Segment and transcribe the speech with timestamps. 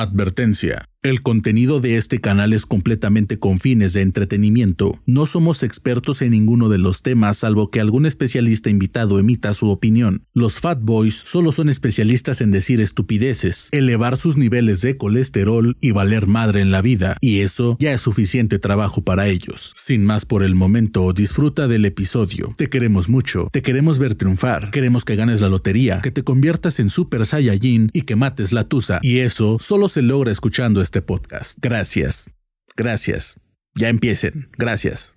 [0.00, 0.89] Advertencia.
[1.02, 5.00] El contenido de este canal es completamente con fines de entretenimiento.
[5.06, 9.70] No somos expertos en ninguno de los temas salvo que algún especialista invitado emita su
[9.70, 10.26] opinión.
[10.34, 15.92] Los Fat Boys solo son especialistas en decir estupideces, elevar sus niveles de colesterol y
[15.92, 19.72] valer madre en la vida, y eso ya es suficiente trabajo para ellos.
[19.74, 22.54] Sin más por el momento, disfruta del episodio.
[22.58, 26.78] Te queremos mucho, te queremos ver triunfar, queremos que ganes la lotería, que te conviertas
[26.78, 31.02] en Super Saiyajin y que mates la tusa, y eso solo se logra escuchando este
[31.02, 31.56] podcast.
[31.62, 32.32] Gracias.
[32.76, 33.40] Gracias.
[33.76, 34.48] Ya empiecen.
[34.58, 35.14] Gracias.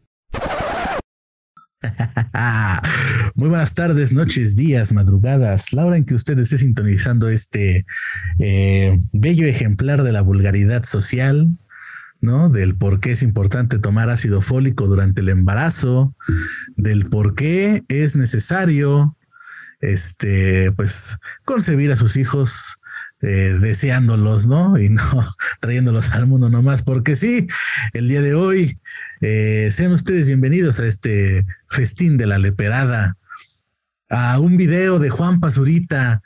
[3.34, 7.88] Muy buenas tardes, noches, días, madrugadas, la hora en que usted esté sintonizando este
[8.38, 11.48] eh, bello ejemplar de la vulgaridad social,
[12.22, 12.50] ¿no?
[12.50, 16.16] Del por qué es importante tomar ácido fólico durante el embarazo,
[16.78, 19.18] del por qué es necesario,
[19.82, 22.78] este, pues, concebir a sus hijos
[23.24, 24.78] eh, deseándolos, ¿no?
[24.78, 25.02] Y no
[25.62, 27.48] trayéndolos al mundo nomás, porque sí,
[27.94, 28.78] el día de hoy,
[29.22, 33.16] eh, sean ustedes bienvenidos a este festín de la leperada,
[34.10, 36.22] a un video de Juan Pazurita,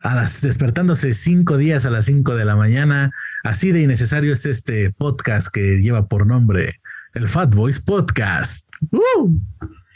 [0.00, 3.12] a las, despertándose cinco días a las cinco de la mañana.
[3.44, 6.72] Así de innecesario es este podcast que lleva por nombre
[7.14, 8.68] el Fat Boys Podcast.
[8.90, 9.38] ¡Uh!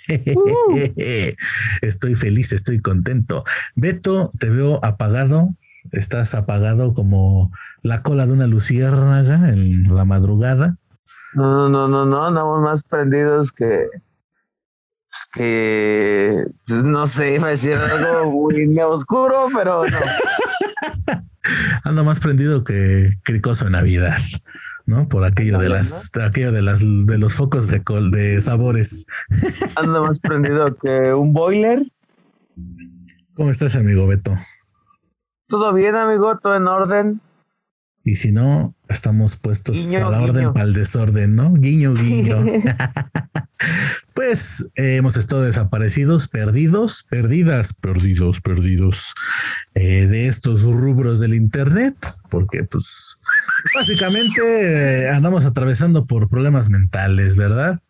[1.81, 3.43] estoy feliz, estoy contento.
[3.75, 5.57] Beto, te veo apagado
[5.93, 10.77] estás apagado como la cola de una luciérnaga en la madrugada.
[11.35, 13.87] No, no, no, no, andamos más prendidos que
[15.33, 19.99] que pues, no sé, iba a decir algo muy oscuro, pero no.
[21.85, 24.19] Ando más prendido que cricoso en Navidad,
[24.85, 25.09] ¿no?
[25.09, 29.07] Por aquello de las, aquello de las, de los focos de col, de sabores.
[29.77, 31.87] Ando más prendido que un boiler.
[33.35, 34.37] ¿Cómo estás, amigo Beto?
[35.49, 37.21] Todo bien, amigo, todo en orden.
[38.05, 41.53] Y si no, estamos puestos a la orden para el desorden, ¿no?
[41.55, 42.45] Guiño, guiño.
[44.15, 49.15] pues eh, hemos estado desaparecidos, perdidos, perdidas, perdidos, perdidos
[49.75, 51.97] eh, de estos rubros del Internet,
[52.31, 53.19] porque pues
[53.75, 57.81] básicamente eh, andamos atravesando por problemas mentales, ¿verdad?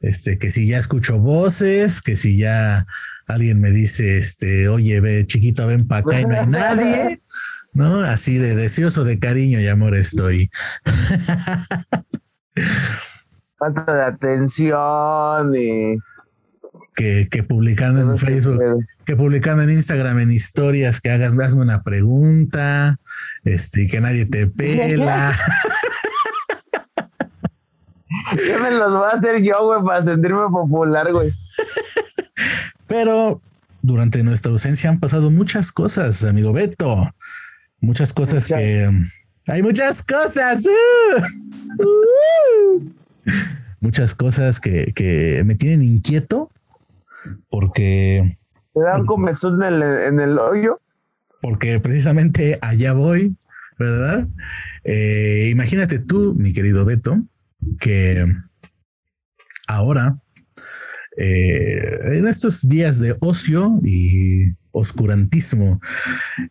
[0.00, 2.86] Este, que si ya escucho voces, que si ya
[3.26, 7.20] alguien me dice, este, oye, ve, chiquito, ven para acá y no hay nadie,
[7.72, 8.02] ¿no?
[8.02, 10.50] Así de deseoso de cariño y amor estoy.
[13.58, 15.98] Falta de atención y...
[16.94, 18.58] Que, que publicando en Facebook,
[19.04, 22.96] que publicando en Instagram en historias, que hagas, hazme una pregunta,
[23.44, 25.36] este, que nadie te pela.
[28.34, 31.30] ¿Qué me los voy a hacer yo, güey, para sentirme popular, güey?
[32.86, 33.40] Pero
[33.82, 37.10] durante nuestra ausencia han pasado muchas cosas, amigo Beto.
[37.80, 38.90] Muchas cosas que...
[39.48, 40.66] Hay muchas cosas.
[40.66, 41.82] ¡uh!
[41.82, 42.90] ¡Uh!
[43.80, 46.50] muchas cosas que, que, me tienen inquieto
[47.48, 48.36] porque...
[48.74, 50.80] ¿Te dan comezón en el, en el hoyo?
[51.40, 53.36] Porque precisamente allá voy,
[53.78, 54.26] ¿verdad?
[54.84, 57.22] Eh, imagínate tú, mi querido Beto,
[57.80, 58.26] que
[59.66, 60.18] ahora
[61.16, 65.80] eh, en estos días de ocio y oscurantismo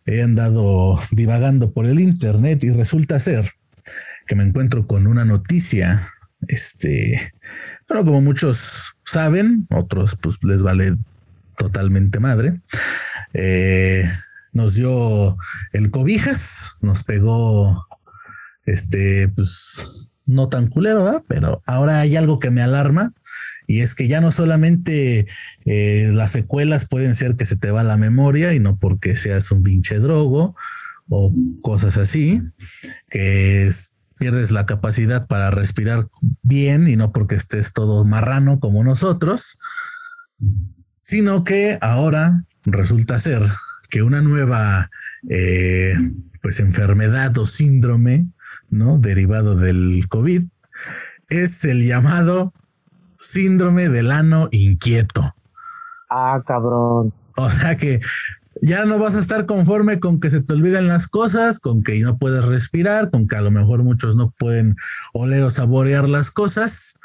[0.04, 3.48] he andado divagando por el internet y resulta ser
[4.26, 6.10] que me encuentro con una noticia,
[6.48, 7.32] este,
[7.88, 10.96] bueno, como muchos saben, otros pues les vale
[11.56, 12.60] totalmente madre.
[13.34, 14.02] Eh,
[14.52, 15.36] nos dio
[15.72, 17.86] el cobijas, nos pegó,
[18.64, 23.12] este, pues no tan culero, pero ahora hay algo que me alarma
[23.66, 25.26] y es que ya no solamente
[25.64, 29.50] eh, las secuelas pueden ser que se te va la memoria y no porque seas
[29.50, 30.56] un pinche drogo
[31.08, 31.32] o
[31.62, 32.42] cosas así,
[33.08, 33.70] que
[34.18, 36.08] pierdes la capacidad para respirar
[36.42, 39.58] bien y no porque estés todo marrano como nosotros,
[40.98, 43.42] sino que ahora resulta ser
[43.88, 44.90] que una nueva
[45.28, 45.94] eh,
[46.42, 48.26] pues enfermedad o síndrome,
[48.70, 48.98] ¿no?
[48.98, 50.44] Derivado del COVID,
[51.28, 52.52] es el llamado
[53.18, 55.34] síndrome del ano inquieto.
[56.10, 57.12] Ah, cabrón.
[57.36, 58.00] O sea que
[58.62, 62.00] ya no vas a estar conforme con que se te olviden las cosas, con que
[62.00, 64.76] no puedes respirar, con que a lo mejor muchos no pueden
[65.12, 66.98] oler o saborear las cosas,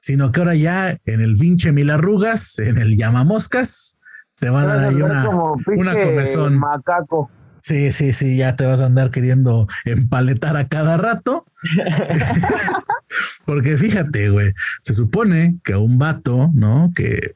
[0.00, 3.98] sino que ahora ya en el pinche mil arrugas, en el llamamoscas,
[4.38, 6.58] te van a dar ahí una, una comezón.
[6.58, 7.30] Macaco.
[7.66, 11.46] Sí, sí, sí, ya te vas a andar queriendo empaletar a cada rato.
[13.44, 14.52] Porque fíjate, güey,
[14.82, 16.92] se supone que a un vato, ¿no?
[16.94, 17.34] Que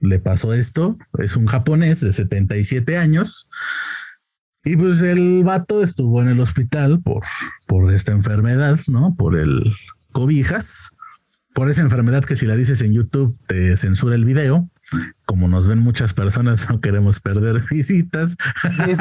[0.00, 3.48] le pasó esto, es un japonés de 77 años,
[4.64, 7.22] Y pues el vato estuvo en el hospital por,
[7.66, 9.14] por esta enfermedad, ¿no?
[9.16, 9.72] Por el
[10.12, 10.90] cobijas,
[11.54, 14.68] por esa enfermedad que si la dices en YouTube te censura el video.
[15.24, 18.36] Como nos ven muchas personas, no queremos perder visitas.
[18.60, 18.92] Sí,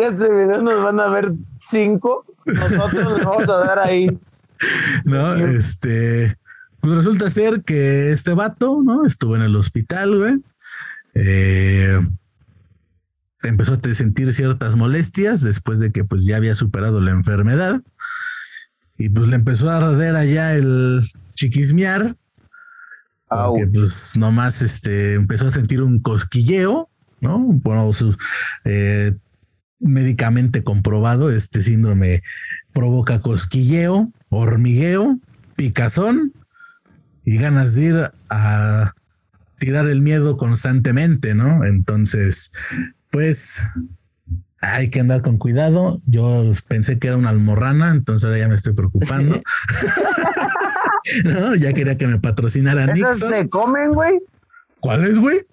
[0.00, 2.24] este video nos van a ver cinco.
[2.44, 4.18] Nosotros les vamos a dar ahí.
[5.04, 6.36] No, este,
[6.80, 9.06] pues resulta ser que este vato, ¿no?
[9.06, 10.34] Estuvo en el hospital, güey.
[11.14, 12.00] Eh,
[13.42, 17.80] empezó a sentir ciertas molestias después de que pues ya había superado la enfermedad.
[18.98, 21.02] Y pues le empezó a arder allá el
[21.34, 22.16] chiquismear.
[23.30, 26.88] Porque pues nomás este, empezó a sentir un cosquilleo,
[27.20, 27.38] ¿no?
[27.38, 28.16] Bueno, su,
[28.64, 29.14] eh,
[29.78, 32.22] médicamente comprobado, este síndrome
[32.72, 35.18] provoca cosquilleo, hormigueo,
[35.56, 36.32] picazón
[37.24, 38.94] y ganas de ir a
[39.58, 41.64] tirar el miedo constantemente, ¿no?
[41.64, 42.52] Entonces,
[43.10, 43.62] pues
[44.60, 46.00] hay que andar con cuidado.
[46.06, 49.40] Yo pensé que era una almorrana, entonces ahora ya me estoy preocupando.
[51.24, 54.20] no, ya quería que me patrocinara ¿Esas se comen, güey?
[54.80, 55.46] ¿Cuáles, güey?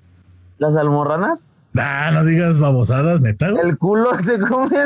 [0.58, 1.46] ¿Las almorranas?
[1.76, 3.48] Ah, no digas babosadas, neta.
[3.48, 4.76] El culo se come.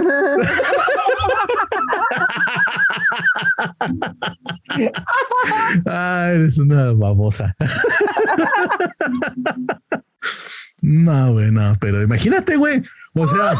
[5.87, 7.55] ah, eres una babosa.
[10.81, 12.83] no, güey, no, pero imagínate, güey.
[13.13, 13.55] O sea,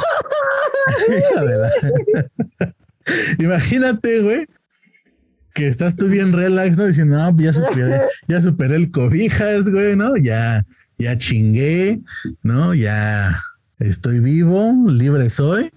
[3.39, 4.45] imagínate, güey,
[5.53, 6.86] que estás tú bien relax, ¿no?
[6.86, 10.15] Diciendo, no, ya superé, ya superé el cobijas, güey, ¿no?
[10.18, 10.65] Ya,
[10.98, 12.00] ya chingué,
[12.44, 12.74] ¿no?
[12.74, 13.42] Ya
[13.80, 15.71] estoy vivo, libre soy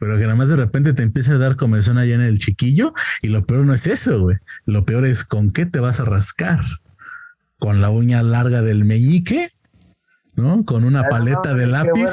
[0.00, 2.94] pero que nada más de repente te empieza a dar comezón allá en el chiquillo
[3.20, 4.38] y lo peor no es eso, güey.
[4.64, 6.64] Lo peor es con qué te vas a rascar.
[7.58, 9.50] Con la uña larga del meñique,
[10.34, 10.64] ¿no?
[10.64, 12.08] Con una paleta de lápiz.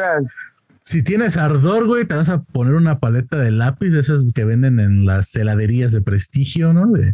[0.87, 4.79] Si tienes ardor, güey, te vas a poner una paleta de lápiz, esas que venden
[4.79, 6.87] en las heladerías de prestigio, ¿no?
[6.87, 7.13] De,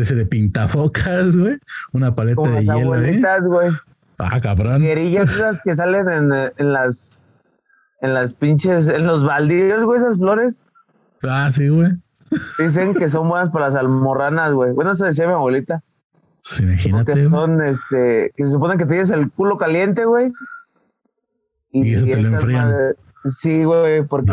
[0.00, 1.58] ese de pintafocas, güey.
[1.92, 3.48] Una paleta de hielo.
[3.48, 3.72] güey.
[4.16, 4.82] Ah, cabrón.
[4.84, 6.06] esas que salen
[6.56, 7.24] en las
[8.00, 10.66] en las pinches, en los baldíos, güey, esas flores.
[11.24, 11.90] Ah, sí, güey.
[12.60, 14.72] Dicen que son buenas para las almorranas, güey.
[14.72, 15.82] Bueno, eso decía mi abuelita.
[16.42, 17.14] Sí, imagínate.
[17.14, 20.32] Que son, este, que se supone que tienes el culo caliente, güey.
[21.72, 22.72] Y, eso te lo enfrían.
[23.24, 24.32] Sí, güey, porque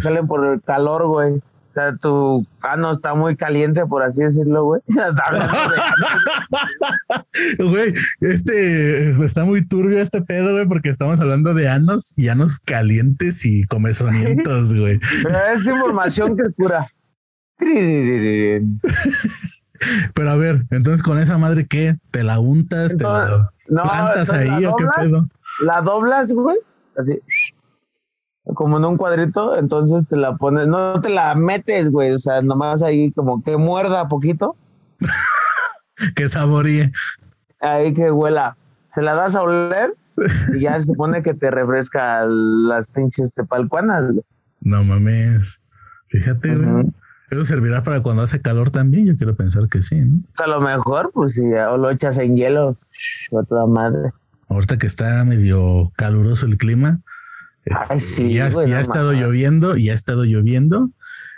[0.00, 1.40] salen por el calor, güey
[1.78, 4.82] sea, tu ano está muy caliente, por así decirlo, güey.
[7.58, 12.58] Güey, este está muy turbio este pedo, güey, porque estamos hablando de anos y anos
[12.58, 14.98] calientes y comezonientos, güey.
[15.22, 16.88] Pero es información que cura.
[20.14, 21.96] Pero a ver, entonces con esa madre, ¿qué?
[22.10, 22.96] ¿Te la untas?
[22.96, 25.28] ¿Te la plantas ahí o qué pedo?
[25.60, 26.56] La doblas, güey,
[26.96, 27.20] así
[28.54, 32.40] como en un cuadrito, entonces te la pones, no te la metes, güey, o sea,
[32.42, 34.56] nomás ahí como que muerda poquito.
[36.16, 36.92] que saboríe.
[37.60, 38.56] Ahí que huela.
[38.94, 39.94] Se la das a oler
[40.54, 44.14] y ya se supone que te refresca las pinches tepalcuanas.
[44.60, 45.60] No mames.
[46.08, 46.92] Fíjate, güey.
[47.30, 50.22] Eso servirá para cuando hace calor también, yo quiero pensar que sí, ¿no?
[50.38, 54.12] A lo mejor, pues si o lo echas en hielo, a toda madre.
[54.48, 57.00] Ahorita que está medio caluroso el clima,
[57.90, 60.90] Ay, sí, ya, ha estado lloviendo y ha estado lloviendo.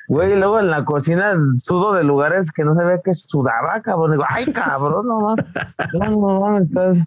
[0.08, 4.12] Güey, luego en la cocina sudo de lugares que no sabía que sudaba, cabrón.
[4.12, 5.46] Digo, ay, cabrón, no mames.
[5.92, 6.98] No, no estás.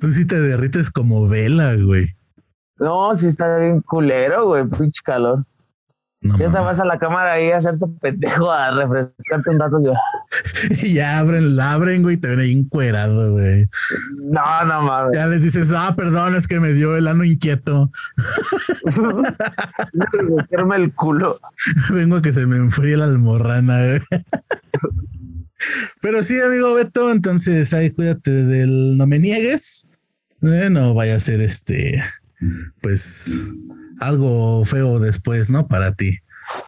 [0.00, 2.06] Tú sí te derrites como vela, güey.
[2.78, 5.44] No, sí está bien culero, güey, pinche calor.
[6.22, 9.82] No, ya estabas a la cámara ahí a hacerte pendejo a refrescarte un rato.
[9.82, 9.94] Yo.
[10.82, 13.66] y ya abren, la abren, güey, te ven ahí encuerado, güey.
[14.16, 15.14] No, no mames.
[15.14, 17.90] Ya les dices, ah, perdón, es que me dio el ano inquieto.
[20.36, 21.40] Meterme el culo.
[21.90, 24.00] Vengo a que se me enfríe la almorrana, güey.
[26.02, 29.88] Pero sí, amigo Beto, entonces ahí cuídate del no me niegues.
[30.42, 32.02] Eh, no vaya a ser este,
[32.80, 33.46] pues
[34.00, 35.66] algo feo después, ¿no?
[35.66, 36.18] Para ti.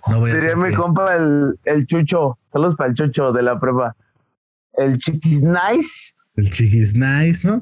[0.09, 2.39] No Sería mi compa el, el Chucho.
[2.53, 3.97] Saludos para el Chucho de la prueba.
[4.75, 6.15] El Chiquis Nice.
[6.37, 7.61] El Chiquis Nice, ¿no?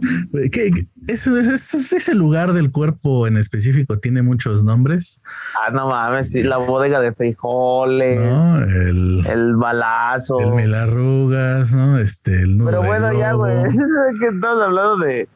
[0.52, 0.70] ¿Qué,
[1.08, 5.20] ese, ese, lugar del cuerpo en específico tiene muchos nombres.
[5.60, 8.20] Ah, no mames, la bodega de frijoles.
[8.20, 8.58] ¿no?
[8.62, 10.38] El, el balazo.
[10.38, 11.98] El mil arrugas, ¿no?
[11.98, 13.56] Este, el nudo Pero bueno, ya, güey.
[14.20, 15.28] que estamos hablando de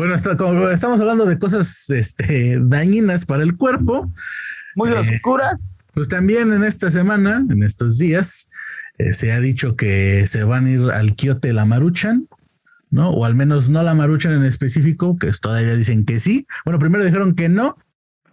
[0.00, 4.10] bueno, como estamos hablando de cosas este, dañinas para el cuerpo.
[4.74, 5.62] Muy eh, oscuras.
[5.92, 8.48] Pues también en esta semana, en estos días,
[8.96, 12.26] eh, se ha dicho que se van a ir al Quiote la Maruchan,
[12.90, 13.10] ¿no?
[13.10, 16.46] O al menos no la Maruchan en específico, que todavía dicen que sí.
[16.64, 17.76] Bueno, primero dijeron que no,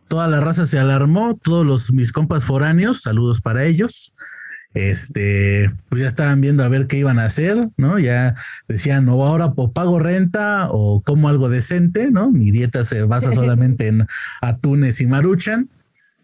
[0.08, 4.14] toda la raza se alarmó, todos los mis compas foráneos, saludos para ellos.
[4.78, 7.98] Este, pues ya estaban viendo a ver qué iban a hacer, ¿no?
[7.98, 8.36] Ya
[8.68, 12.30] decían, o ahora o pago renta o como algo decente, ¿no?
[12.30, 14.08] Mi dieta se basa solamente en
[14.40, 15.68] atunes y maruchan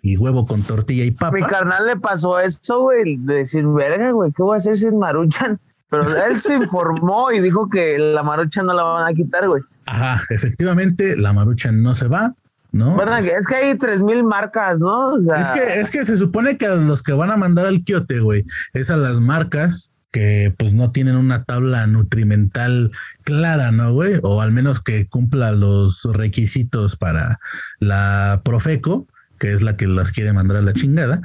[0.04, 1.36] y huevo con tortilla y papa.
[1.36, 5.00] Mi carnal le pasó eso, güey, de decir, verga, güey, ¿qué voy a hacer sin
[5.00, 5.60] maruchan?
[5.90, 9.64] Pero él se informó y dijo que la maruchan no la van a quitar, güey.
[9.88, 12.36] Ajá, efectivamente, la maruchan no se va,
[12.74, 12.96] ¿no?
[12.96, 15.14] Bueno, es que hay tres mil marcas, ¿no?
[15.14, 17.66] O sea, Es que, es que se supone que a los que van a mandar
[17.68, 22.92] al quiote, güey, es a las marcas que pues no tienen una tabla nutrimental
[23.24, 24.20] clara, ¿no, güey?
[24.22, 27.40] O al menos que cumpla los requisitos para
[27.80, 29.08] la Profeco,
[29.40, 31.22] que es la que las quiere mandar a la chingada.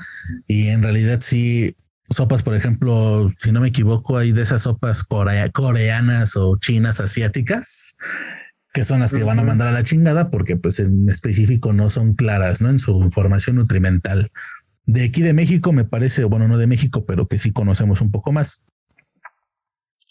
[0.46, 1.76] Y en realidad sí,
[2.08, 7.00] sopas, por ejemplo, si no me equivoco, hay de esas sopas corea- coreanas o chinas
[7.00, 7.96] asiáticas
[8.72, 11.90] que son las que van a mandar a la chingada porque pues en específico no
[11.90, 12.68] son claras, ¿no?
[12.68, 14.30] En su información nutrimental.
[14.84, 18.10] De aquí de México me parece, bueno, no de México, pero que sí conocemos un
[18.10, 18.62] poco más.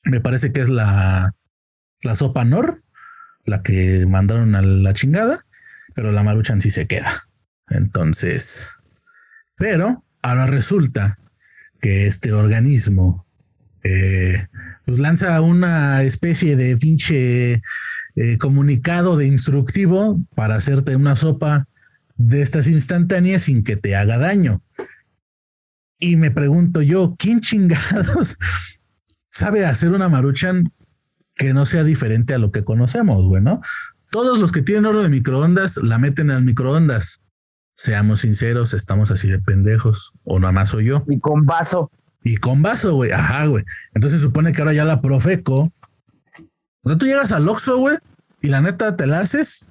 [0.04, 1.34] Me parece que es la,
[2.02, 2.82] la sopa Nor,
[3.46, 5.40] la que mandaron a la chingada,
[5.96, 7.26] pero la Maruchan sí se queda.
[7.70, 8.70] Entonces,
[9.58, 11.18] pero ahora resulta
[11.82, 13.26] que este organismo
[13.84, 14.48] eh,
[14.88, 17.62] pues lanza una especie de pinche
[18.16, 21.68] eh, comunicado de instructivo para hacerte una sopa
[22.16, 24.62] de estas instantáneas sin que te haga daño.
[26.00, 28.38] Y me pregunto yo, ¿quién chingados
[29.30, 30.72] sabe hacer una maruchan
[31.36, 33.60] que no sea diferente a lo que conocemos, güey, ¿no?
[34.10, 37.24] Todos los que tienen oro de microondas la meten al microondas.
[37.76, 41.04] Seamos sinceros, estamos así de pendejos, o nada más soy yo.
[41.10, 41.92] y con vaso.
[42.24, 43.12] Y con vaso, güey.
[43.12, 43.64] Ajá, güey.
[43.94, 45.72] Entonces supone que ahora ya la Profeco.
[46.84, 47.98] O sea, tú llegas al Oxxo, güey,
[48.42, 49.66] y la neta te la haces.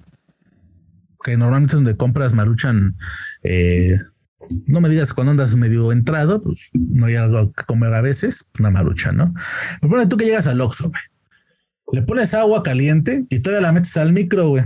[1.25, 2.97] Que normalmente es donde compras maruchan.
[3.43, 3.99] eh,
[4.67, 8.49] no me digas cuando andas medio entrado, pues no hay algo que comer a veces,
[8.59, 9.35] una marucha, ¿no?
[9.81, 11.03] Pero pone tú que llegas al Oxxo, güey.
[11.93, 14.65] Le pones agua caliente y todavía la metes al micro, güey.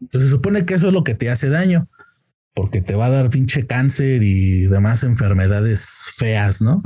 [0.00, 1.88] Entonces supone que eso es lo que te hace daño,
[2.54, 6.82] porque te va a dar pinche cáncer y demás enfermedades feas, ¿no?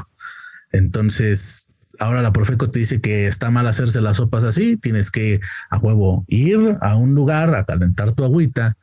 [0.72, 5.40] Entonces, ahora la Profeco te dice que está mal hacerse las sopas así, tienes que
[5.70, 8.76] a huevo ir a un lugar a calentar tu agüita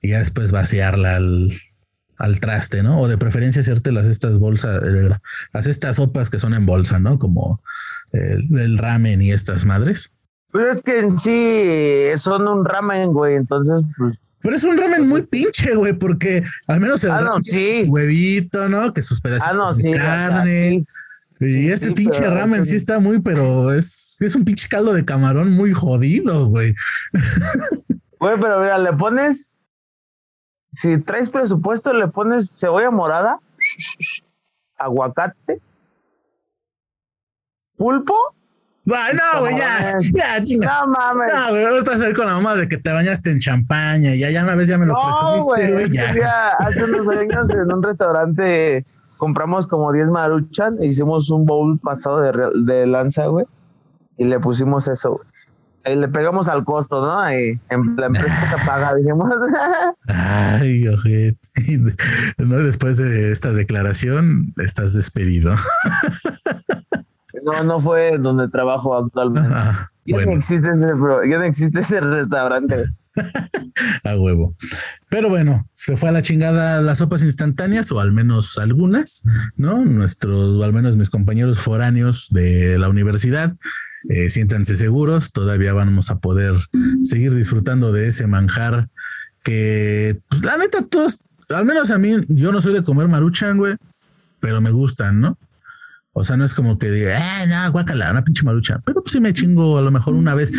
[0.00, 1.50] y ya después vaciarla al,
[2.18, 3.00] al traste, ¿no?
[3.00, 5.08] O de preferencia hacerte las estas bolsas, eh,
[5.52, 7.18] las estas sopas que son en bolsa, ¿no?
[7.18, 7.62] Como
[8.12, 10.10] el, el ramen y estas madres.
[10.50, 13.36] Pues es que en sí son un ramen, güey.
[13.36, 14.16] Entonces, pues.
[14.40, 17.84] Pero es un ramen muy pinche, güey, porque al menos el Ah, no, sí.
[17.88, 18.94] huevito, ¿no?
[18.94, 19.88] Que sus pedacitos Ah, no, de sí.
[19.88, 20.70] o sea, carne.
[20.70, 20.86] sí.
[21.40, 24.92] Y este sí, pinche pero- ramen sí está muy, pero es, es un pinche caldo
[24.92, 26.74] de camarón muy jodido, güey.
[28.18, 29.52] Güey, pero mira, le pones.
[30.72, 33.38] Si traes presupuesto, le pones cebolla morada,
[34.76, 35.60] aguacate,
[37.76, 38.14] pulpo.
[38.90, 40.80] Ay, no, güey, ya, ya, chinga.
[40.80, 41.32] No mames.
[41.32, 44.14] No, güey, ahorita vas a ir con la mamá de que te bañaste en champaña,
[44.14, 45.00] ya, ya una vez ya me lo No,
[45.46, 45.90] presumiste, güey.
[46.18, 48.86] ya hace unos años en un restaurante
[49.18, 53.44] compramos como 10 maruchan hicimos un bowl pasado de, de lanza, güey.
[54.16, 55.28] Y le pusimos eso, güey.
[55.84, 57.32] Y le pegamos al costo, ¿no?
[57.32, 59.30] Y en la empresa te paga, dijimos.
[60.06, 61.38] Ay, ojete.
[62.38, 65.54] No, después de esta declaración, estás despedido.
[67.42, 69.52] no, no fue donde trabajo actualmente.
[69.54, 72.76] Ah, Ya, no existe ese, pro- ya no existe ese restaurante.
[74.04, 74.54] A huevo.
[75.08, 79.24] Pero bueno, se fue a la chingada las sopas instantáneas, o al menos algunas,
[79.56, 79.84] ¿no?
[79.84, 83.54] Nuestros, o al menos mis compañeros foráneos de la universidad,
[84.08, 86.54] eh, siéntanse seguros, todavía vamos a poder
[87.02, 88.88] seguir disfrutando de ese manjar
[89.42, 93.56] que, pues la neta, todos, al menos a mí, yo no soy de comer maruchan,
[93.56, 93.76] güey,
[94.40, 95.36] pero me gustan, ¿no?
[96.18, 98.80] O sea, no es como que diga, ah, no, guácala, una pinche marucha.
[98.84, 100.52] Pero pues sí me chingo a lo mejor una vez.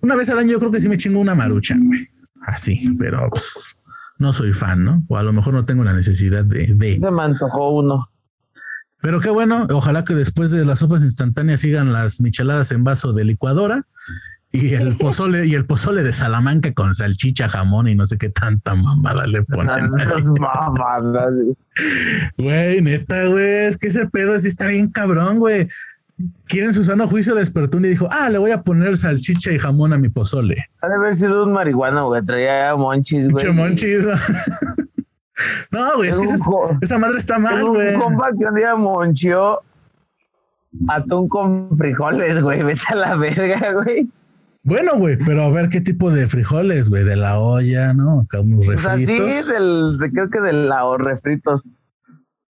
[0.00, 2.08] Una vez al año yo creo que sí me chingo una marucha, güey.
[2.42, 3.76] Así, pero pues,
[4.18, 5.02] no soy fan, ¿no?
[5.08, 6.98] O a lo mejor no tengo la necesidad de, de.
[6.98, 8.08] Se me antojó uno.
[9.00, 13.12] Pero qué bueno, ojalá que después de las sopas instantáneas sigan las micheladas en vaso
[13.12, 13.86] de licuadora
[14.52, 18.28] y el pozole y el pozole de Salamanca con salchicha, jamón y no sé qué
[18.28, 19.90] tanta mamada le ponen.
[20.38, 21.34] Mamadas.
[22.36, 25.68] Güey, neta, güey, es que ese pedo sí está bien cabrón, güey.
[26.44, 29.92] Quieren su sano juicio despertó y dijo, ah, le voy a poner salchicha y jamón
[29.94, 30.66] a mi pozole.
[30.82, 32.22] Ha de haber sido un marihuana, güey.
[32.24, 33.44] Traía monchis, güey.
[33.44, 34.04] Pinche monchis.
[35.70, 36.40] No, güey, es que Es
[36.82, 37.94] esa, madre está mal, güey.
[37.94, 39.60] un compa que un día monchió
[40.88, 42.62] atún con frijoles, güey.
[42.62, 44.08] Vete a la verga, güey.
[44.64, 48.20] Bueno, güey, pero a ver qué tipo de frijoles, güey, de la olla, ¿no?
[48.20, 48.92] Acá unos refritos.
[48.92, 51.64] O sea, sí, del, de, creo que de la o refritos.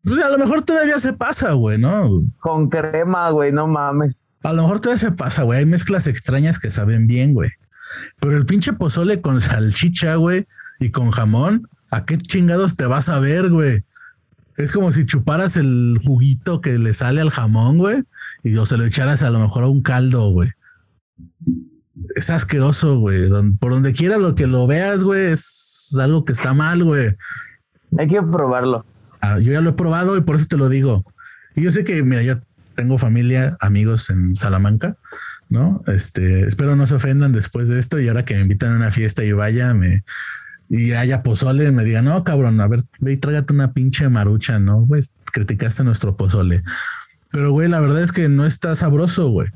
[0.03, 2.23] Pues a lo mejor todavía se pasa, güey, ¿no?
[2.41, 4.17] Con crema, güey, no mames.
[4.43, 5.61] A lo mejor todavía se pasa, güey.
[5.61, 7.51] Hay mezclas extrañas que saben bien, güey.
[8.21, 10.47] Pero el pinche pozole con salchicha, güey,
[10.81, 13.85] y con jamón, ¿a qué chingados te vas a ver, güey?
[14.57, 18.03] Es como si chuparas el juguito que le sale al jamón, güey,
[18.43, 20.51] y o se lo echaras a lo mejor a un caldo, güey.
[22.15, 23.29] Es asqueroso, güey.
[23.59, 27.17] Por donde quiera lo que lo veas, güey, es algo que está mal, güey.
[27.99, 28.85] Hay que probarlo.
[29.21, 31.05] Ah, yo ya lo he probado y por eso te lo digo.
[31.55, 32.37] Y yo sé que, mira, yo
[32.75, 34.97] tengo familia, amigos en Salamanca,
[35.49, 35.83] ¿no?
[35.87, 38.91] Este, espero no se ofendan después de esto y ahora que me invitan a una
[38.91, 40.03] fiesta y vaya, me
[40.69, 44.59] y haya pozole, me digan, no, cabrón, a ver, ve y trágate una pinche marucha,
[44.59, 44.87] ¿no?
[44.89, 46.63] Pues criticaste nuestro pozole.
[47.31, 49.49] Pero, güey, la verdad es que no está sabroso, güey.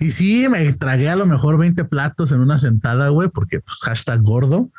[0.00, 3.78] Y sí, me tragué a lo mejor 20 platos en una sentada, güey, porque pues
[3.84, 4.70] hashtag gordo.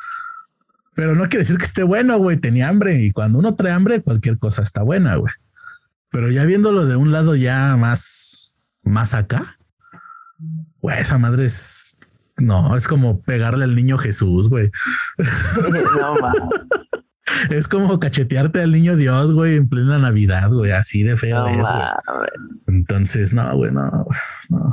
[0.94, 2.38] Pero no quiere decir que esté bueno, güey.
[2.38, 5.32] Tenía hambre y cuando uno trae hambre, cualquier cosa está buena, güey.
[6.10, 9.58] Pero ya viéndolo de un lado ya más, más acá,
[10.80, 11.98] güey, esa madre es,
[12.38, 14.70] no, es como pegarle al niño Jesús, güey.
[15.98, 16.50] no,
[17.50, 21.56] Es como cachetearte al niño Dios, güey, en plena Navidad, güey, así de feo es,
[21.56, 22.28] güey.
[22.68, 24.06] Entonces, no, güey, no,
[24.48, 24.65] no.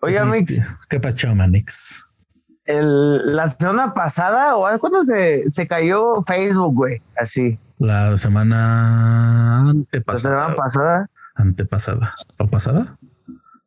[0.00, 0.60] Oiga, Mix.
[0.88, 2.08] ¿Qué pacho, Manix?
[2.68, 7.58] el, la semana pasada o cuando se, se cayó Facebook, güey, así.
[7.78, 10.34] La semana antepasada.
[10.34, 11.10] La semana pasada.
[11.34, 12.14] Antepasada.
[12.36, 12.98] ¿O pasada?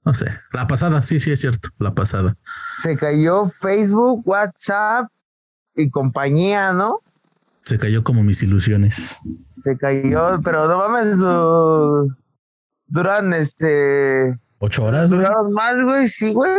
[0.06, 0.28] No sé.
[0.54, 1.70] La pasada, sí, sí, es cierto.
[1.80, 2.36] La pasada.
[2.84, 5.08] Se cayó Facebook, WhatsApp
[5.76, 7.00] y compañía, ¿no?
[7.62, 9.18] Se cayó como mis ilusiones.
[9.64, 11.18] Se cayó, pero no mames,
[12.88, 14.38] duran este.
[14.64, 15.10] ¿Ocho horas?
[15.10, 16.52] Duraron más, güey, sí, güey.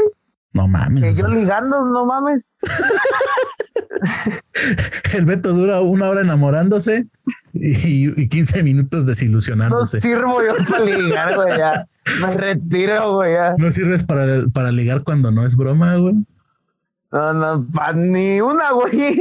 [0.52, 1.04] No mames.
[1.04, 2.44] Que yo ligando, no mames.
[5.14, 7.06] El Beto dura una hora enamorándose
[7.52, 9.98] y, y 15 minutos desilusionándose.
[9.98, 11.86] No sirvo yo para ligar, güey, ya.
[12.20, 13.54] Me retiro, güey, ya.
[13.56, 16.16] ¿No sirves para, para ligar cuando no es broma, güey?
[17.12, 19.20] No, no, ni una, güey.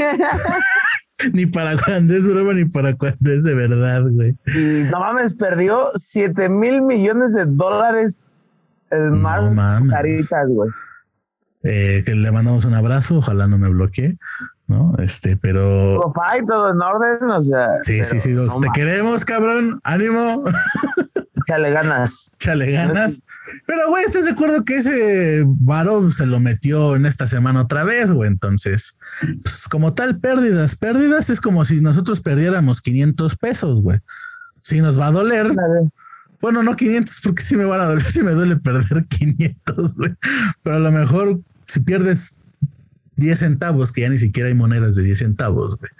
[1.33, 4.35] ni para cuando es broma, ni para cuando es de verdad, güey.
[4.47, 8.27] Y no mames, perdió 7 mil millones de dólares
[8.91, 10.69] el más caritas, güey.
[11.63, 14.17] Eh, que le mandamos un abrazo, ojalá no me bloquee,
[14.67, 14.95] ¿no?
[14.97, 16.01] Este, pero.
[16.01, 17.67] Papá todo en orden, o sea.
[17.83, 20.43] Sí, sí, sí, te queremos, cabrón, ánimo.
[21.47, 22.31] Chale ganas.
[22.39, 23.23] Chale ganas.
[23.65, 27.83] Pero, güey, ¿estás de acuerdo que ese varón se lo metió en esta semana otra
[27.83, 28.29] vez, güey?
[28.29, 28.97] Entonces,
[29.43, 33.99] pues, como tal, pérdidas, pérdidas es como si nosotros perdiéramos 500 pesos, güey.
[34.61, 35.47] Si nos va a doler.
[36.41, 40.11] Bueno, no 500 porque sí me van a doler, sí me duele perder 500, güey.
[40.63, 42.35] Pero a lo mejor si pierdes
[43.15, 45.91] 10 centavos, que ya ni siquiera hay monedas de 10 centavos, güey,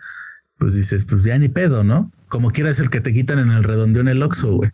[0.58, 2.12] pues dices, pues ya ni pedo, ¿no?
[2.27, 4.71] Como quieras el que te quitan en el redondeo en el Oxxo, güey.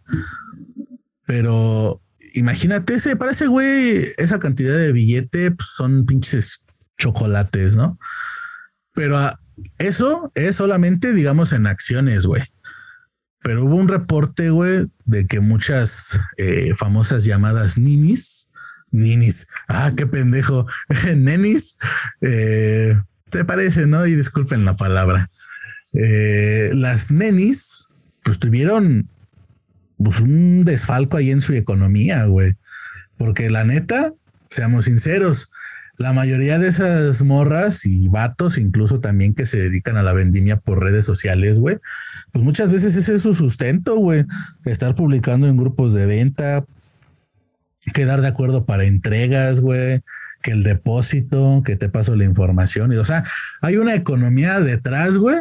[1.25, 1.99] Pero
[2.33, 6.63] imagínate ese, parece, güey, esa cantidad de billete pues son pinches
[6.97, 7.99] chocolates, ¿no?
[8.93, 9.17] Pero
[9.77, 12.43] eso es solamente, digamos, en acciones, güey.
[13.41, 18.49] Pero hubo un reporte, güey, de que muchas eh, famosas llamadas ninis
[18.91, 19.47] ninis.
[19.67, 20.65] Ah, qué pendejo.
[21.15, 21.77] Nenis.
[22.21, 22.95] Eh,
[23.27, 24.05] se parece, ¿no?
[24.05, 25.29] Y disculpen la palabra.
[25.93, 27.87] Eh, las nenis,
[28.23, 29.09] pues tuvieron
[29.97, 32.55] pues, un desfalco ahí en su economía, güey.
[33.17, 34.11] Porque la neta,
[34.49, 35.49] seamos sinceros,
[35.97, 40.57] la mayoría de esas morras y vatos, incluso también que se dedican a la vendimia
[40.57, 41.77] por redes sociales, güey,
[42.31, 44.25] pues muchas veces ese es su sustento, güey.
[44.65, 46.65] Estar publicando en grupos de venta,
[47.93, 50.01] quedar de acuerdo para entregas, güey,
[50.43, 52.93] que el depósito, que te paso la información.
[52.93, 53.23] Y, o sea,
[53.61, 55.37] hay una economía detrás, güey,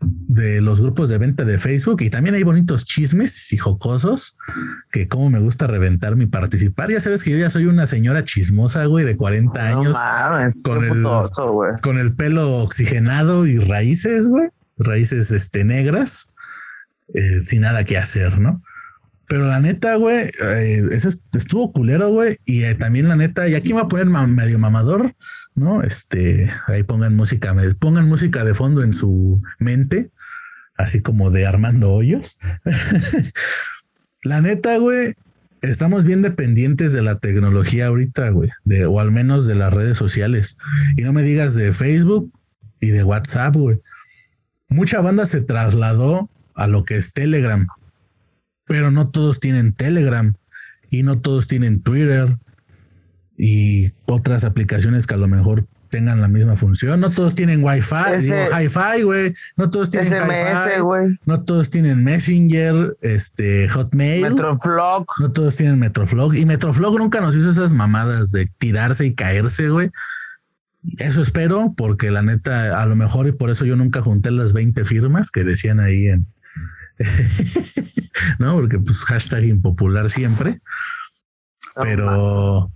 [0.00, 4.36] de los grupos de venta de Facebook y también hay bonitos chismes y jocosos
[4.90, 6.90] que como me gusta reventar mi participar.
[6.90, 9.96] Ya sabes que yo ya soy una señora chismosa, güey, de 40 años
[10.62, 11.06] con, el,
[11.82, 16.28] con el pelo oxigenado y raíces, güey, raíces este, negras,
[17.14, 18.62] eh, sin nada que hacer, ¿no?
[19.28, 22.36] Pero la neta, güey, eh, eso estuvo culero, güey.
[22.44, 25.14] Y eh, también la neta, y aquí me va a poner medio mamador,
[25.54, 25.82] ¿no?
[25.82, 30.10] Este, ahí pongan música, pongan música de fondo en su mente,
[30.76, 32.38] así como de Armando Hoyos.
[34.22, 35.14] la neta, güey,
[35.62, 39.96] estamos bien dependientes de la tecnología ahorita, güey, de, o al menos de las redes
[39.96, 40.58] sociales.
[40.96, 42.30] Y no me digas de Facebook
[42.80, 43.80] y de WhatsApp, güey.
[44.72, 47.66] Mucha banda se trasladó a lo que es Telegram
[48.72, 50.34] pero no todos tienen Telegram
[50.90, 52.36] y no todos tienen Twitter
[53.36, 57.00] y otras aplicaciones que a lo mejor tengan la misma función.
[57.00, 59.34] No todos tienen Wi-Fi, digo Hi-Fi, güey.
[59.56, 61.18] No todos tienen SMS, güey.
[61.26, 64.22] No todos tienen Messenger, este, Hotmail.
[64.22, 65.06] Metroflog.
[65.18, 66.34] No todos tienen Metroflog.
[66.34, 69.90] Y Metroflog nunca nos hizo esas mamadas de tirarse y caerse, güey.
[70.98, 74.52] Eso espero, porque la neta, a lo mejor, y por eso yo nunca junté las
[74.52, 76.26] 20 firmas que decían ahí en.
[78.38, 80.60] no, porque pues hashtag impopular siempre.
[81.80, 82.70] Pero,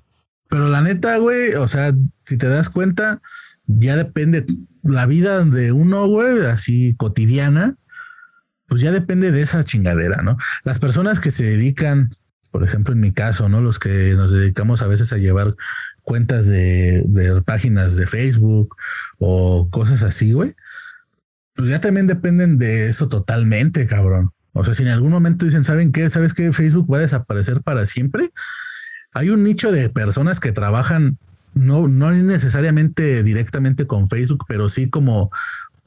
[0.49, 1.93] pero la neta, güey, o sea,
[2.25, 3.21] si te das cuenta,
[3.67, 4.47] ya depende
[4.83, 7.77] la vida de uno, güey, así cotidiana,
[8.69, 10.37] pues ya depende de esa chingadera, ¿no?
[10.65, 12.15] Las personas que se dedican,
[12.51, 13.61] por ejemplo, en mi caso, ¿no?
[13.61, 15.55] Los que nos dedicamos a veces a llevar
[16.07, 17.05] cuentas de,
[17.45, 18.77] páginas de Facebook
[19.19, 20.55] o cosas así, güey,
[21.55, 24.31] pues ya también dependen de eso totalmente, cabrón.
[24.53, 26.09] O sea, si en algún momento dicen, ¿saben qué?
[26.09, 28.31] ¿Sabes que Facebook va a desaparecer para siempre?
[29.13, 31.19] Hay un nicho de personas que trabajan
[31.55, 35.33] no, no necesariamente directamente con Facebook, pero sí como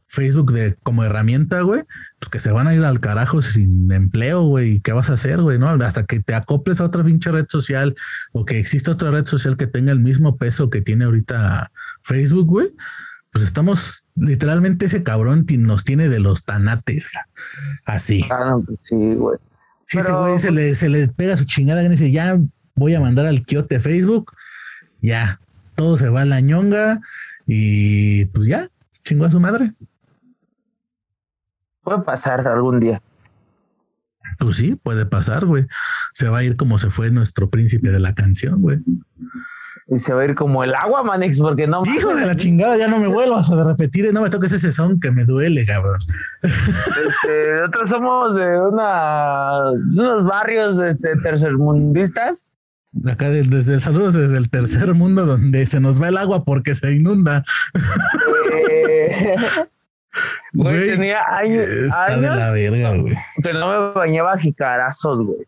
[0.10, 1.84] Facebook de como herramienta, güey,
[2.19, 4.80] pues que se van a ir al carajo sin empleo, güey.
[4.80, 5.60] ¿Qué vas a hacer, güey?
[5.60, 7.95] No, hasta que te acoples a otra pinche red social
[8.34, 12.48] o que exista otra red social que tenga el mismo peso que tiene ahorita Facebook,
[12.48, 12.67] güey.
[13.32, 17.12] Pues estamos literalmente ese cabrón nos tiene de los tanates,
[17.86, 18.26] así.
[18.32, 19.38] Ah, sí, güey.
[19.86, 22.39] Sí, ese güey se le, se le pega su chingada y dice, ya
[22.74, 24.34] voy a mandar al quiote Facebook,
[25.02, 25.39] ya,
[25.76, 27.00] todo se va a la ñonga
[27.45, 28.69] y pues ya,
[29.04, 29.74] chingó a su madre.
[31.89, 33.02] Puede pasar algún día.
[34.38, 35.65] Pues sí, puede pasar, güey.
[36.13, 38.78] Se va a ir como se fue nuestro príncipe de la canción, güey.
[39.88, 41.84] Y se va a ir como el agua, Manix, porque no.
[41.84, 44.99] Hijo de la chingada, ya no me vuelvas a repetir no me toques ese son
[44.99, 45.99] que me duele, cabrón.
[46.43, 52.49] Este, nosotros somos de una, unos barrios este, tercermundistas
[53.06, 56.73] Acá desde, el saludo desde el tercer mundo donde se nos va el agua porque
[56.73, 57.43] se inunda.
[58.69, 59.36] Eh,
[60.54, 63.15] güey, tenía años, está de la verga, güey.
[63.43, 65.45] Que no me bañaba jicarazos, güey.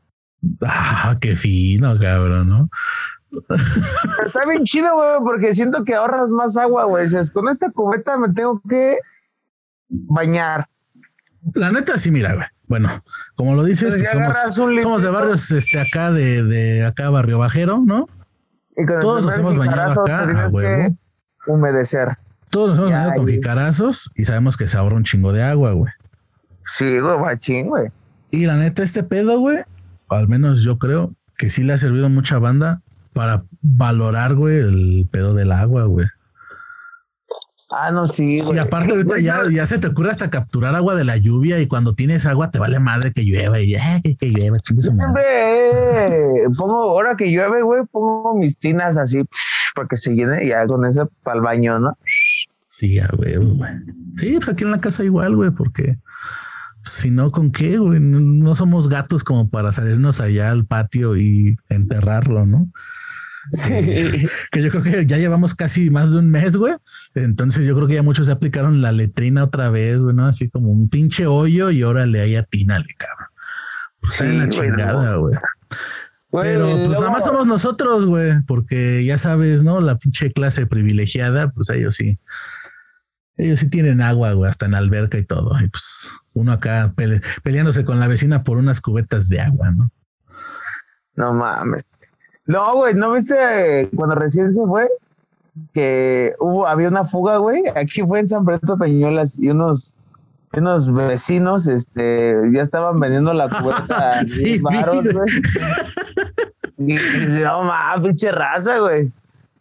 [0.66, 2.70] Ah, qué fino, cabrón, ¿no?
[4.26, 7.06] Está bien chido, güey, porque siento que ahorras más agua, güey.
[7.06, 8.98] Dices, con esta cubeta me tengo que
[9.90, 10.68] bañar.
[11.54, 12.48] La neta, sí, mira, güey.
[12.68, 13.04] Bueno,
[13.36, 18.08] como lo dices, pues somos, de barrios este, acá, de, de acá, barrio bajero, ¿no?
[19.02, 20.96] Todos nos hemos bañado acá a huevo.
[21.48, 22.16] Humedecer.
[22.52, 25.92] Todos nos hemos con jicarazos y sabemos que se ahorra un chingo de agua, güey.
[26.66, 27.90] Sí, güey, machín, güey.
[28.30, 29.60] Y la neta, este pedo, güey,
[30.10, 32.82] al menos yo creo que sí le ha servido mucha banda
[33.14, 36.08] para valorar, güey, el pedo del agua, güey.
[37.72, 38.58] Ah, no, sí, güey.
[38.58, 41.68] Y aparte ahorita ya, ya se te ocurre hasta capturar agua de la lluvia y
[41.68, 45.24] cuando tienes agua te vale madre que llueva y ya, que, que llueva, siempre
[46.06, 49.24] eh, pongo, ahora que llueve, güey, pongo mis tinas así
[49.74, 51.98] para que se llene y ya con eso para el baño, ¿no?
[52.68, 53.72] Sí, güey, güey.
[54.18, 55.98] Sí, pues aquí en la casa igual, güey, porque
[56.84, 58.00] si no, ¿con qué, güey?
[58.00, 62.70] No somos gatos como para salirnos allá al patio y enterrarlo, ¿no?
[64.52, 66.76] que yo creo que ya llevamos casi más de un mes, güey.
[67.16, 70.26] Entonces yo creo que ya muchos se aplicaron la letrina otra vez, güey, ¿no?
[70.26, 73.28] Así como un pinche hoyo y órale ahí atínale, cabrón.
[74.00, 75.36] Pues está en la chingada, güey.
[76.32, 79.82] Pero pues nada más somos nosotros, güey, porque ya sabes, ¿no?
[79.82, 82.20] La pinche clase privilegiada, pues ellos sí.
[83.36, 85.60] Ellos sí tienen agua, güey, hasta en alberca y todo.
[85.60, 86.94] Y pues uno acá
[87.44, 89.92] peleándose con la vecina por unas cubetas de agua, ¿no?
[91.16, 91.86] No mames.
[92.48, 94.90] No, güey, ¿no viste cuando recién se fue?
[95.74, 97.64] Que hubo, había una fuga, güey.
[97.76, 99.98] Aquí fue en San Pedro Peñuelas y unos,
[100.54, 105.30] unos vecinos, este, ya estaban vendiendo la cubeta sí, baros, güey.
[106.78, 106.96] Y,
[107.44, 109.12] no mames, pinche raza, güey.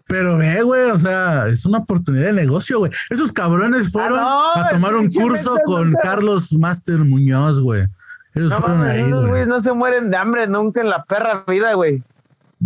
[0.06, 2.90] Pero ve, güey, o sea, es una oportunidad de negocio, güey.
[3.10, 7.86] Esos cabrones ah, fueron a tomar un curso con Carlos Master Muñoz, güey.
[8.34, 9.46] Ellos fueron ahí, güey.
[9.46, 12.02] No se mueren de hambre nunca en la perra vida, güey.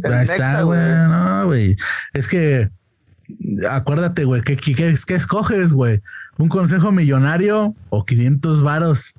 [0.04, 0.80] Ahí está, güey.
[0.80, 1.76] No, güey.
[2.12, 2.68] Es que
[3.70, 6.02] acuérdate, güey, ¿qué, qué, qué escoges, güey?
[6.38, 9.12] ¿Un consejo millonario o 500 varos?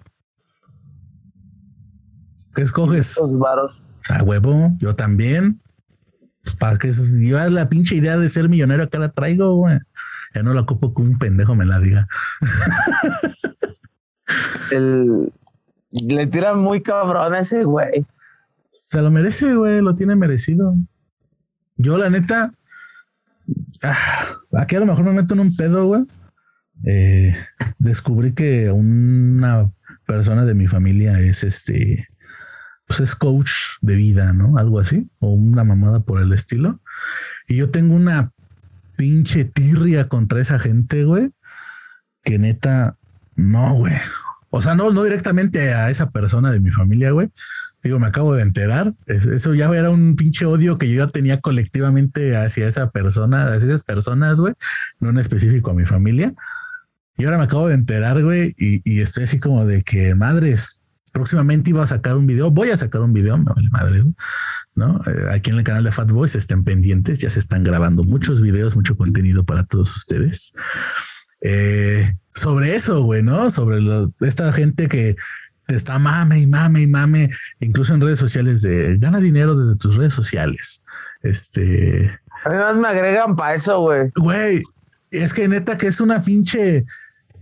[2.54, 3.16] ¿Qué escoges?
[3.16, 3.80] 500 varos.
[3.80, 5.60] O sea, huevo, yo también.
[6.44, 9.80] Pues para que llevas la pinche idea de ser millonario, acá la traigo, güey.
[10.34, 12.08] Ya no la ocupo como un pendejo me la diga.
[14.72, 15.32] El,
[15.92, 18.06] le tira muy cabrón a ese güey.
[18.78, 20.76] Se lo merece, güey, lo tiene merecido.
[21.78, 22.54] Yo, la neta,
[23.84, 26.04] ah, aquí a lo mejor me meto en un pedo, güey.
[26.86, 27.36] Eh,
[27.80, 29.72] descubrí que una
[30.06, 32.08] persona de mi familia es este
[32.88, 34.58] pues es coach de vida, ¿no?
[34.58, 36.80] Algo así, o una mamada por el estilo.
[37.48, 38.32] Y yo tengo una
[38.96, 41.32] pinche tirria contra esa gente, güey,
[42.24, 42.96] que neta,
[43.36, 43.96] no, güey.
[44.50, 47.32] O sea, no, no directamente a esa persona de mi familia, güey.
[47.86, 48.96] Digo, me acabo de enterar.
[49.06, 53.68] Eso ya era un pinche odio que yo ya tenía colectivamente hacia esa persona, hacia
[53.68, 54.56] esas personas, güey.
[55.00, 56.34] No en específico a mi familia.
[57.16, 60.80] Y ahora me acabo de enterar, güey, y, estoy así como de que madres,
[61.12, 64.04] próximamente iba a sacar un video, voy a sacar un video, me vale madre,
[64.74, 65.00] ¿no?
[65.06, 68.42] Eh, aquí en el canal de Fat Boys estén pendientes, ya se están grabando muchos
[68.42, 70.54] videos, mucho contenido para todos ustedes.
[71.42, 73.52] Eh, sobre eso, güey, ¿no?
[73.52, 73.78] Sobre
[74.22, 75.16] esta gente que
[75.68, 79.96] está mame y mame y mame, incluso en redes sociales de gana dinero desde tus
[79.96, 80.84] redes sociales.
[81.22, 82.20] Este.
[82.44, 84.12] Además me agregan para eso, güey.
[84.16, 84.62] Güey,
[85.12, 86.86] es que neta que es una pinche,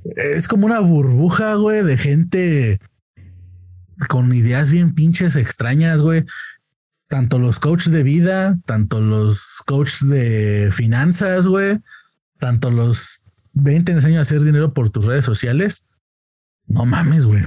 [0.04, 2.80] es como una burbuja, güey, de gente
[4.10, 6.26] con ideas bien pinches extrañas, güey.
[7.08, 11.80] Tanto los coaches de vida, tanto los coaches de finanzas, güey,
[12.40, 15.86] tanto los 20 enseñan a hacer dinero por tus redes sociales.
[16.66, 17.44] No mames, güey.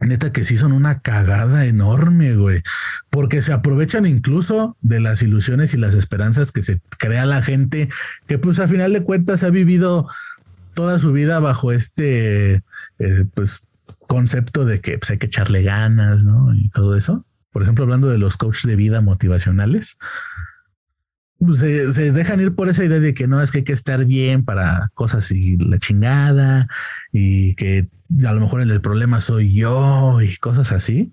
[0.00, 2.62] Neta que sí son una cagada enorme, güey,
[3.10, 7.88] porque se aprovechan incluso de las ilusiones y las esperanzas que se crea la gente
[8.26, 10.08] que pues a final de cuentas ha vivido
[10.74, 12.62] toda su vida bajo este,
[13.00, 13.62] eh, pues
[14.06, 16.54] concepto de que pues, hay que echarle ganas, ¿no?
[16.54, 17.24] Y todo eso.
[17.52, 19.98] Por ejemplo, hablando de los coaches de vida motivacionales,
[21.38, 24.04] pues, se, dejan ir por esa idea de que no es que hay que estar
[24.04, 26.66] bien para cosas y la chingada
[27.12, 27.88] y que
[28.26, 31.12] a lo mejor el problema soy yo y cosas así.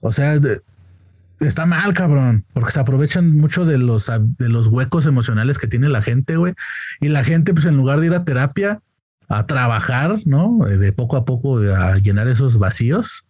[0.00, 0.38] O sea,
[1.40, 5.88] está mal, cabrón, porque se aprovechan mucho de los, de los huecos emocionales que tiene
[5.88, 6.54] la gente, güey.
[7.00, 8.80] Y la gente, pues en lugar de ir a terapia,
[9.28, 10.66] a trabajar, ¿no?
[10.66, 13.26] Eh, de poco a poco a llenar esos vacíos,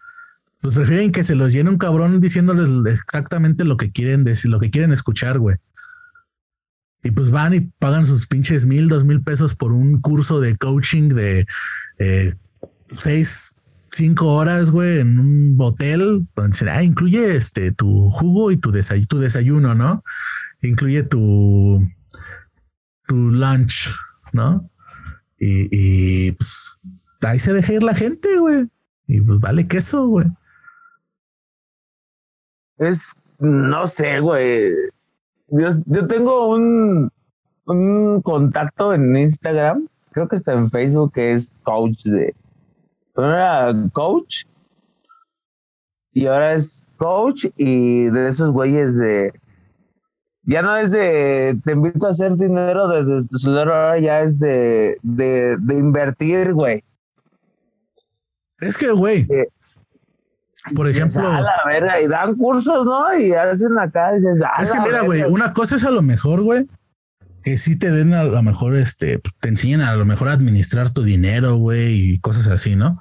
[0.61, 4.61] pues prefieren que se los llene un cabrón diciéndoles exactamente lo que quieren decir, lo
[4.61, 5.57] que quieren escuchar, güey.
[7.09, 10.59] Y pues van y pagan sus pinches mil, dos mil pesos por un curso de
[10.59, 11.47] coaching de
[11.99, 12.35] eh,
[12.99, 13.55] seis,
[13.92, 18.73] cinco horas, güey, en un hotel donde ah, incluye este tu jugo y tu,
[19.09, 20.03] tu desayuno, ¿no?
[20.61, 21.83] Incluye tu,
[23.07, 23.88] tu lunch,
[24.35, 24.68] ¿no?
[25.38, 26.79] Y, pues,
[27.23, 28.66] ahí se deja ir la gente, güey.
[29.07, 30.27] Y pues vale queso, güey.
[32.77, 34.75] Es, no sé, güey.
[35.49, 37.11] Yo, yo tengo un,
[37.67, 42.35] un contacto en Instagram, creo que está en Facebook, que es coach de.
[43.15, 44.45] Pero era coach.
[46.13, 49.33] Y ahora es coach y de esos güeyes de
[50.49, 54.39] ya no es de te invito a hacer dinero desde tu celular, ahora ya es
[54.39, 56.83] de, de, de invertir, güey.
[58.61, 59.27] Es que, güey.
[60.75, 61.29] Por ejemplo.
[61.29, 63.19] A la verga, y dan cursos, ¿no?
[63.19, 66.67] Y hacen acá, dices, Es que mira, güey, una cosa es a lo mejor, güey,
[67.43, 70.91] que sí te den a lo mejor, este, te enseñen a lo mejor a administrar
[70.91, 72.99] tu dinero, güey, y cosas así, ¿no?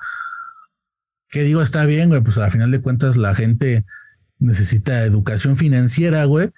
[1.32, 3.86] Que digo, está bien, güey, pues al final de cuentas la gente
[4.40, 6.52] necesita educación financiera, güey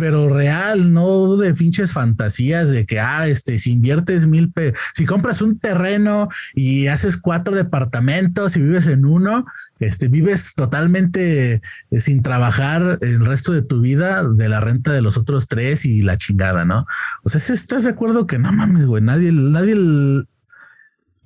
[0.00, 5.04] pero real, no de pinches fantasías de que, ah, este, si inviertes mil pesos, si
[5.04, 9.44] compras un terreno y haces cuatro departamentos y vives en uno,
[9.78, 11.60] este, vives totalmente
[11.90, 15.84] eh, sin trabajar el resto de tu vida de la renta de los otros tres
[15.84, 16.86] y la chingada, ¿no?
[17.22, 19.02] O sea, ¿estás de acuerdo que no mames, güey?
[19.02, 19.76] Nadie, nadie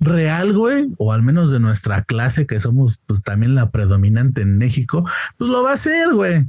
[0.01, 4.57] real, güey, o al menos de nuestra clase, que somos pues también la predominante en
[4.57, 6.45] México, pues lo va a hacer, güey.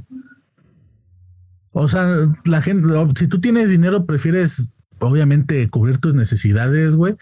[1.79, 7.15] O sea, la gente, si tú tienes dinero, prefieres obviamente cubrir tus necesidades, güey,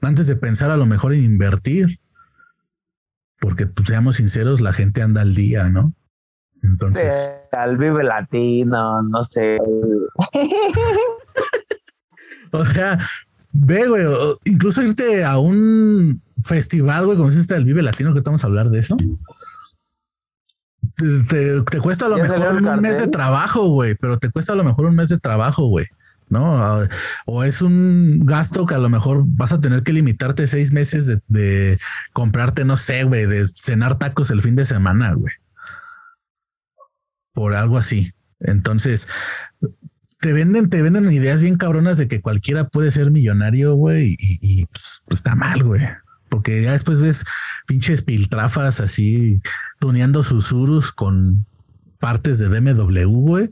[0.00, 2.00] antes de pensar a lo mejor en invertir.
[3.38, 5.92] Porque, pues, seamos sinceros, la gente anda al día, ¿no?
[6.64, 7.30] Entonces.
[7.52, 9.58] al Vive Latino, no sé.
[12.50, 12.98] o sea,
[13.52, 14.04] ve, güey,
[14.46, 18.48] incluso irte a un festival, güey, como es este del Vive Latino, que estamos a
[18.48, 18.96] hablar de eso
[21.28, 24.64] te, cuesta a lo mejor un mes de trabajo, güey, pero te cuesta a lo
[24.64, 25.86] mejor un mes de trabajo, güey.
[26.28, 26.86] ¿no?
[27.26, 31.06] O es un gasto que a lo mejor vas a tener que limitarte seis meses
[31.06, 31.78] de, de
[32.12, 35.34] comprarte, no sé, güey, de cenar tacos el fin de semana, güey.
[37.32, 38.12] Por algo así.
[38.38, 39.08] Entonces,
[40.20, 44.66] te venden, te venden ideas bien cabronas de que cualquiera puede ser millonario, güey, y,
[44.66, 45.82] pues, está mal, güey.
[46.28, 47.24] Porque ya después ves
[47.66, 49.42] pinches piltrafas así
[49.80, 51.46] tuneando susurros con
[52.00, 53.50] partes de BMW, güey,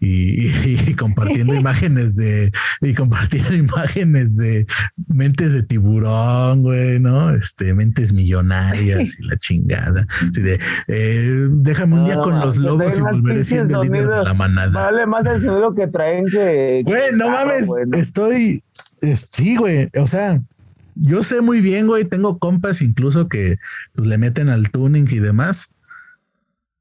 [0.00, 4.66] y, compartiendo imágenes de, y compartiendo imágenes de
[5.08, 7.34] mentes de tiburón, güey, ¿no?
[7.34, 10.06] Este, mentes millonarias y la chingada.
[10.30, 14.34] Así de, eh, déjame un día con los lobos y volveré siendo líder de la
[14.34, 14.70] manada.
[14.70, 16.82] Vale más el sonido que traen que.
[16.84, 18.62] Güey, no mames, estoy,
[19.30, 20.40] sí, güey, o sea,
[21.00, 23.58] yo sé muy bien, güey, tengo compas incluso que
[23.94, 25.70] pues, le meten al tuning y demás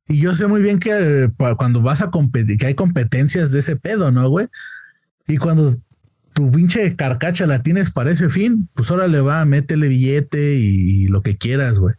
[0.07, 0.91] y yo sé muy bien que
[1.25, 4.47] eh, cuando vas a competir, que hay competencias de ese pedo, ¿no, güey?
[5.27, 5.75] Y cuando
[6.33, 11.07] tu pinche carcacha la tienes para ese fin, pues ahora le va, métele billete y,
[11.07, 11.95] lo que quieras, güey.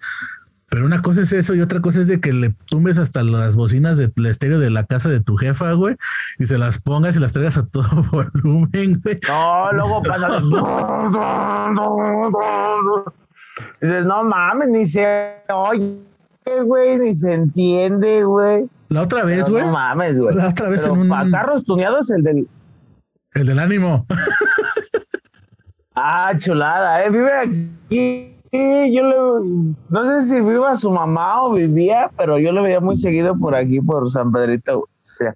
[0.71, 3.57] Pero una cosa es eso y otra cosa es de que le tumbes hasta las
[3.57, 5.97] bocinas del estéreo de la casa de tu jefa, güey,
[6.39, 9.19] y se las pongas y las traigas a todo volumen, güey.
[9.29, 10.41] No, luego pasa.
[13.81, 16.09] dices, no mames, ni se oye
[16.65, 18.69] güey, ni se entiende, güey.
[18.89, 19.65] La otra vez, güey.
[19.65, 20.35] No mames, güey.
[20.35, 21.09] La otra vez en un.
[21.09, 22.49] Para carros tuneados, el del.
[23.35, 24.07] El del ánimo.
[25.95, 27.11] ah, chulada, eh.
[27.11, 28.38] Vive aquí.
[28.53, 29.75] Yo le.
[29.89, 33.55] No sé si viva su mamá o vivía, pero yo lo veía muy seguido por
[33.55, 34.79] aquí, por San Pedrito,
[35.19, 35.33] güey.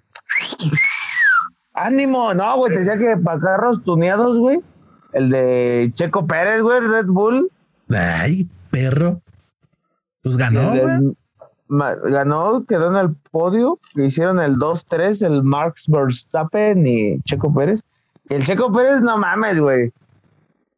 [1.73, 4.59] Ánimo, no, güey, te decía que para carros tuneados, güey.
[5.11, 7.49] El de Checo Pérez, güey, Red Bull.
[7.89, 9.21] Ay, perro.
[10.21, 10.71] Pues ganó.
[11.67, 17.83] ganó, quedó en el podio, hicieron el 2-3, el Marx Verstappen y Checo Pérez.
[18.29, 19.91] Y el Checo Pérez, no mames, güey.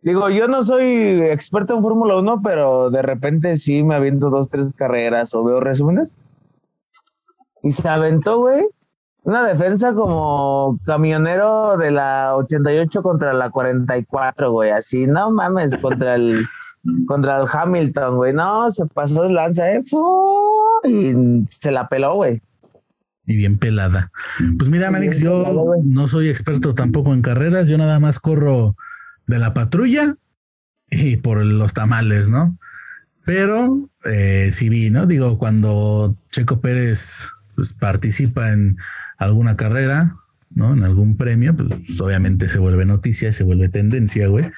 [0.06, 0.86] Digo, yo no soy
[1.24, 5.60] experto en Fórmula 1, pero de repente sí me aviento dos, tres carreras o veo
[5.60, 6.14] resúmenes.
[7.64, 8.66] Y se aventó, güey,
[9.24, 14.70] una defensa como camionero de la 88 contra la 44, güey.
[14.70, 16.46] Así, no mames, contra el
[17.08, 18.32] contra el Hamilton, güey.
[18.32, 19.80] No, se pasó de lanza, ¿eh?
[20.84, 22.44] Y se la peló, güey.
[23.26, 24.12] Y bien pelada.
[24.60, 27.68] Pues mira, Manix, yo no soy experto tampoco en carreras.
[27.68, 28.76] Yo nada más corro
[29.28, 30.16] de la patrulla
[30.90, 32.58] y por los tamales, ¿no?
[33.26, 35.08] Pero eh, sí vi, ¿no?
[35.08, 38.78] Digo, cuando Checo Pérez pues, participa en
[39.18, 40.16] alguna carrera,
[40.52, 40.74] ¿no?
[40.74, 44.52] En algún premio, pues obviamente se vuelve noticia y se vuelve tendencia, güey.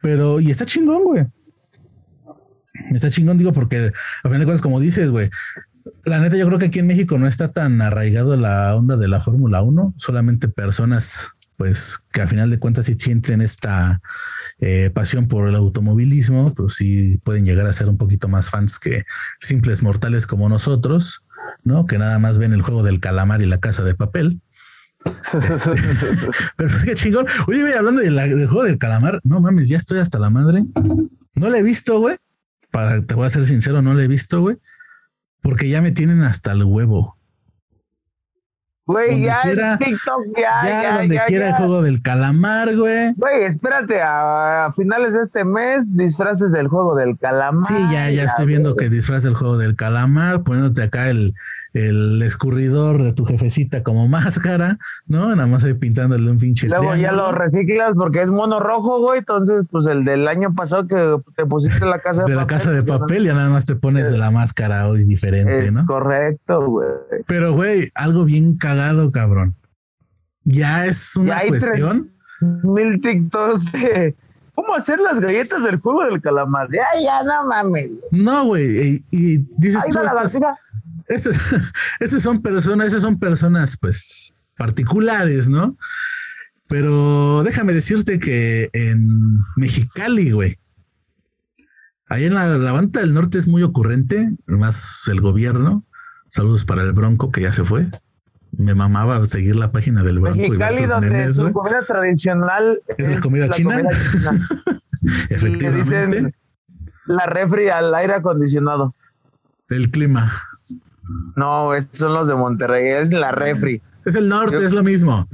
[0.00, 1.26] Pero, y está chingón, güey.
[2.90, 5.30] Está chingón, digo, porque a fin de cuentas, como dices, güey,
[6.04, 9.08] la neta, yo creo que aquí en México no está tan arraigado la onda de
[9.08, 14.00] la Fórmula 1, solamente personas, pues, que a final de cuentas sí sienten esta
[14.60, 18.78] eh, pasión por el automovilismo, pues sí pueden llegar a ser un poquito más fans
[18.78, 19.02] que
[19.40, 21.24] simples mortales como nosotros,
[21.64, 21.84] ¿no?
[21.84, 24.40] Que nada más ven el juego del calamar y la casa de papel.
[25.04, 25.70] Este,
[26.56, 27.26] pero es que chingón.
[27.48, 30.64] Oye, güey, hablando del juego del calamar, no mames, ya estoy hasta la madre.
[31.34, 32.16] No lo he visto, güey.
[32.70, 34.58] Para, te voy a ser sincero, no lo he visto, güey.
[35.40, 37.17] Porque ya me tienen hasta el huevo.
[38.88, 43.12] Güey, ya quiera, TikTok, ya, ya, ya Donde quiera el juego del calamar, güey.
[43.16, 47.66] Güey, espérate, a, finales de este mes, disfraces del juego del calamar.
[47.66, 51.34] Sí, ya, ya estoy viendo que disfraces del juego del calamar, poniéndote acá el,
[51.78, 55.34] el escurridor de tu jefecita como máscara, ¿no?
[55.34, 56.68] Nada más ahí pintándole un pinche.
[56.68, 59.20] Luego ya lo reciclas porque es mono rojo, güey.
[59.20, 62.70] Entonces, pues el del año pasado que te pusiste la casa de, de la casa
[62.70, 65.86] de papel, ya nada más te pones de la máscara hoy diferente, es ¿no?
[65.86, 66.88] Correcto, güey.
[67.26, 69.54] Pero, güey, algo bien cagado, cabrón.
[70.44, 72.10] Ya es una cuestión.
[72.40, 74.16] Mil TikToks de
[74.58, 76.66] ¿Cómo hacer las galletas del juego del calamar?
[76.72, 77.92] Ya, ya, no mames.
[78.10, 79.04] No, güey.
[79.12, 80.00] Y, dices tú,
[81.08, 81.62] esas,
[82.22, 85.76] son personas, esas son personas, pues, particulares, ¿no?
[86.68, 90.58] Pero déjame decirte que en Mexicali, güey,
[92.08, 95.84] ahí en la, la banda del norte es muy ocurrente, más el gobierno.
[96.28, 97.88] Saludos para el Bronco que ya se fue.
[98.52, 103.20] Me mamaba seguir la página del Bronco Mexicali, y donde su comida tradicional es, la
[103.20, 103.82] comida china.
[105.30, 106.34] Efectivamente.
[107.06, 108.94] la refri al aire acondicionado.
[109.68, 110.32] El clima.
[111.36, 113.80] No, estos son los de Monterrey, es la refri.
[114.04, 115.28] Es el norte, es lo mismo.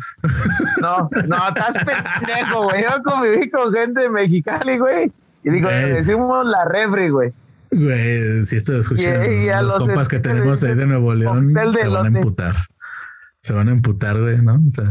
[0.80, 2.82] No, no, estás pendejo, güey.
[2.82, 5.12] Yo conviví con gente de Mexicali, güey.
[5.44, 7.32] Y digo, decimos la refri, güey.
[7.70, 12.18] Güey, si esto escuchan los, compas que tenemos ahí de Nuevo León, se van a
[12.18, 12.56] emputar.
[13.38, 14.54] Se van a emputar, güey, ¿no?
[14.54, 14.84] O sea,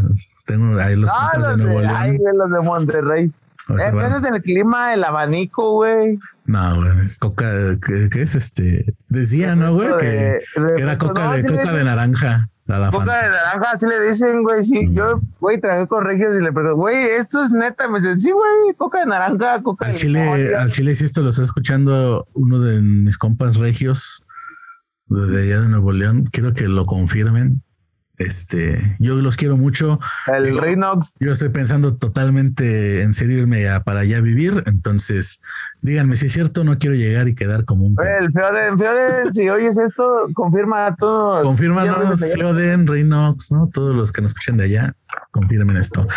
[0.46, 1.96] tengo ahí los compas de Nuevo León.
[1.96, 3.32] Ahí los de Monterrey.
[3.70, 6.20] Eh, es el clima, el abanico, güey.
[6.46, 7.52] No, güey, coca,
[8.12, 8.96] ¿qué, es este?
[9.08, 9.90] Decía, ¿no, güey?
[9.98, 10.42] Que,
[10.78, 12.50] era coca, de, coca de naranja.
[12.68, 14.64] coca de naranja, así le dicen, güey.
[14.64, 14.94] Sí, mm.
[14.94, 17.88] yo, güey, traje con Regios y le pregunto, güey, esto es neta.
[17.88, 21.22] Me dicen, sí, güey, coca de naranja, coca al de Chile, Al Chile, si esto
[21.22, 24.24] lo está escuchando uno de mis compas regios,
[25.08, 26.28] de allá de Nuevo León.
[26.30, 27.62] Quiero que lo confirmen.
[28.18, 30.00] Este, yo los quiero mucho.
[30.32, 31.10] El Rhinox.
[31.20, 34.64] Yo estoy pensando totalmente en serio irme a- para allá vivir.
[34.68, 35.42] Entonces,
[35.82, 37.96] díganme si es cierto, no quiero llegar y quedar como un.
[38.22, 41.06] El Feoden, Feoden, si oyes esto, confirma tú.
[41.42, 43.68] Confírmanos, Fleoden, Reynox, ¿no?
[43.74, 44.96] Todos los que nos escuchen de allá,
[45.32, 46.08] confirmen esto.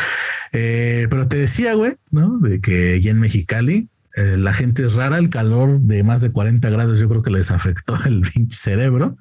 [0.52, 2.38] Eh, pero te decía, güey, ¿no?
[2.38, 6.30] De que allá en Mexicali eh, la gente es rara, el calor de más de
[6.30, 9.16] 40 grados yo creo que les afectó el cerebro.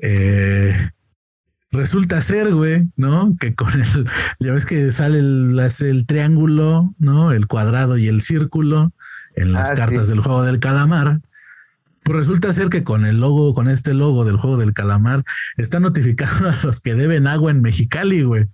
[0.00, 0.74] Eh,
[1.72, 3.36] resulta ser, güey, ¿no?
[3.40, 4.06] Que con el,
[4.38, 7.32] ya ves que sale el, el triángulo, ¿no?
[7.32, 8.92] El cuadrado y el círculo
[9.34, 10.12] en las Ah, cartas sí.
[10.12, 11.20] del juego del calamar.
[12.04, 15.24] Pues resulta ser que con el logo, con este logo del juego del calamar,
[15.56, 18.46] está notificando a los que deben agua en Mexicali, güey.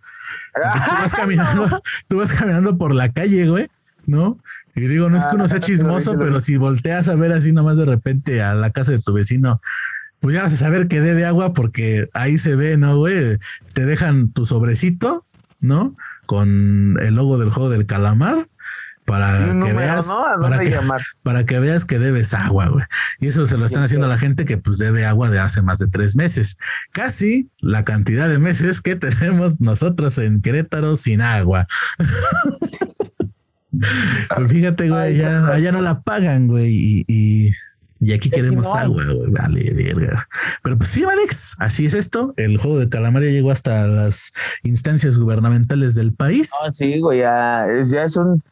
[0.55, 3.69] Entonces, tú vas caminando, tú vas caminando por la calle, güey,
[4.07, 4.39] ¿no?
[4.77, 7.53] Y digo, no es que uno sea Ah, chismoso, pero si volteas a ver así
[7.53, 9.61] nomás de repente a la casa de tu vecino,
[10.21, 13.39] pues ya vas a saber que debe agua porque ahí se ve, ¿no, güey?
[13.73, 15.25] Te dejan tu sobrecito,
[15.61, 15.95] ¿no?
[16.27, 18.47] Con el logo del juego del calamar
[19.09, 20.19] para que veas, ¿no?
[20.19, 20.79] ¿A para que,
[21.23, 22.85] para que veas que debes agua, güey.
[23.21, 25.63] Y eso se lo están haciendo a la gente que pues debe agua de hace
[25.63, 26.59] más de tres meses.
[26.93, 31.67] Casi la cantidad de meses que tenemos nosotros en Querétaro sin agua.
[34.35, 37.53] Pues fíjate, güey, allá no la pagan, güey, y, y,
[38.01, 38.85] y aquí queremos no hay.
[38.85, 39.31] agua, güey.
[39.31, 40.29] Vale, verga.
[40.63, 42.33] Pero pues sí, Alex, así es esto.
[42.37, 44.33] El juego de calamar ya llegó hasta las
[44.63, 46.51] instancias gubernamentales del país.
[46.67, 48.43] Ah, sí, güey, ya, es- ya es un.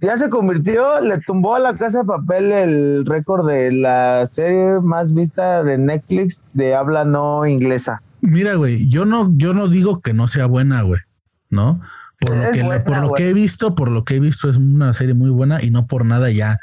[0.00, 4.80] Ya se convirtió, le tumbó a la casa de papel el récord de la serie
[4.82, 8.02] más vista de Netflix de habla no inglesa.
[8.20, 11.00] Mira, güey, yo no, yo no digo que no sea buena, güey,
[11.50, 11.80] ¿no?
[12.18, 14.56] Por lo que, buena, por lo que he visto, por lo que he visto, es
[14.56, 16.58] una serie muy buena y no por nada ya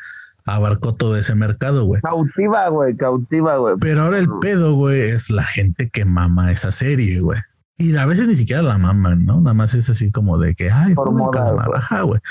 [0.45, 2.01] abarcó todo ese mercado, güey.
[2.01, 3.75] Cautiva, güey, cautiva, güey.
[3.79, 7.39] Pero ahora el pedo, güey, es la gente que mama esa serie, güey.
[7.77, 9.41] Y a veces ni siquiera la maman, ¿no?
[9.41, 12.21] Nada más es así como de que, ay, Por moda, güey.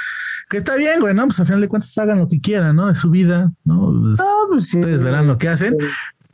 [0.49, 1.27] Que está bien, güey, ¿no?
[1.27, 2.89] Pues al final de cuentas hagan lo que quieran, ¿no?
[2.89, 3.93] Es su vida, ¿no?
[3.93, 4.17] No,
[4.49, 4.79] pues sí.
[4.79, 5.77] Ustedes verán lo que hacen.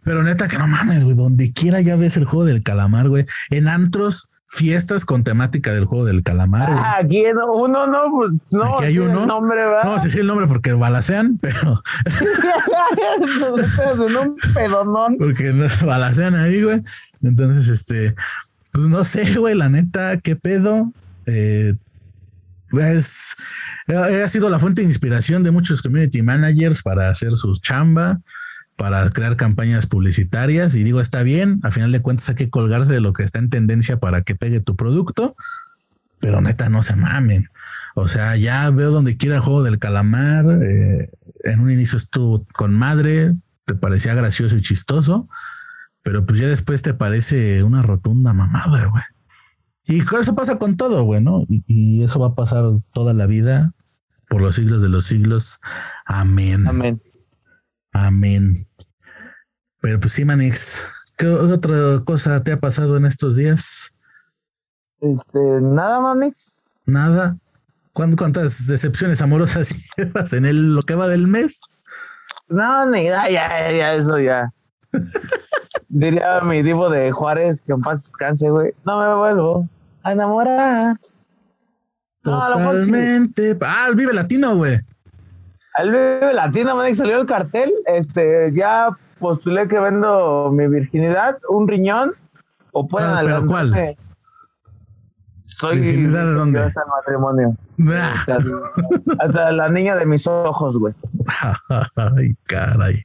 [0.05, 1.16] Pero neta que no mames, güey.
[1.16, 3.26] Donde quiera ya ves el juego del calamar, güey.
[3.51, 6.70] En antros, fiestas con temática del juego del calamar.
[6.72, 8.76] Ah, aquí no- uno no, pues no.
[8.78, 9.22] Aquí hay uno.
[9.22, 9.84] el nombre, ¿verdad?
[9.84, 11.80] No sé si el nombre porque balacean, pero
[13.40, 15.16] Nosotros en un pedonón.
[15.18, 16.82] porque no balacean ahí, güey.
[17.22, 18.14] Entonces, este,
[18.72, 20.92] pues no sé, güey, la neta, qué pedo.
[21.26, 21.74] Eh,
[22.72, 23.36] es,
[23.88, 28.18] ha sido la fuente de inspiración de muchos community managers para hacer su chamba,
[28.81, 30.74] para crear campañas publicitarias.
[30.74, 33.39] Y digo, está bien, a final de cuentas hay que colgarse de lo que está
[33.39, 35.37] en tendencia para que pegue tu producto,
[36.18, 37.51] pero neta, no se mamen.
[37.95, 40.47] O sea, ya veo donde quiera el juego del calamar.
[40.62, 41.11] eh,
[41.45, 43.35] en un inicio estuvo con madre,
[43.66, 45.28] te parecía gracioso y chistoso,
[46.03, 49.03] pero pues ya después te parece una rotunda mamada, güey.
[49.85, 51.43] Y con eso pasa con todo, güey, ¿no?
[51.51, 52.64] Y, y eso va a pasar
[52.95, 53.74] toda la vida,
[54.26, 55.61] por los siglos de los siglos.
[56.07, 56.66] Amén.
[56.66, 57.03] Amén.
[57.93, 58.64] Amén.
[59.81, 60.83] Pero pues sí, Manix,
[61.16, 63.93] ¿qué otra cosa te ha pasado en estos días?
[65.01, 66.64] Este, nada, Manix.
[66.87, 67.37] Nada.
[67.93, 71.59] ¿Cuán- ¿Cuántas decepciones amorosas llevas en el, lo que va del mes?
[72.49, 74.51] No, ni ya, ya, ya, eso ya.
[75.89, 78.72] Diría mi divo de Juárez que en paz descanse, güey.
[78.85, 79.68] No me vuelvo
[80.03, 80.97] a enamorar.
[82.22, 82.81] No, lo mejor sí.
[82.87, 83.59] Totalmente.
[83.62, 84.78] Ah, el Vive Latino, güey.
[85.74, 87.72] Al Vive Latino, Manix, salió el cartel.
[87.87, 88.89] Este, ya
[89.21, 92.12] postulé que vendo mi virginidad, un riñón,
[92.73, 93.97] o pueden Ah, ¿pero cuál?
[95.45, 96.61] Soy ¿Virginidad de dónde?
[96.61, 97.57] hasta el matrimonio.
[97.89, 98.14] Ah.
[98.16, 98.39] Hasta,
[99.18, 100.95] hasta la niña de mis ojos, güey.
[101.97, 103.03] Ay, caray.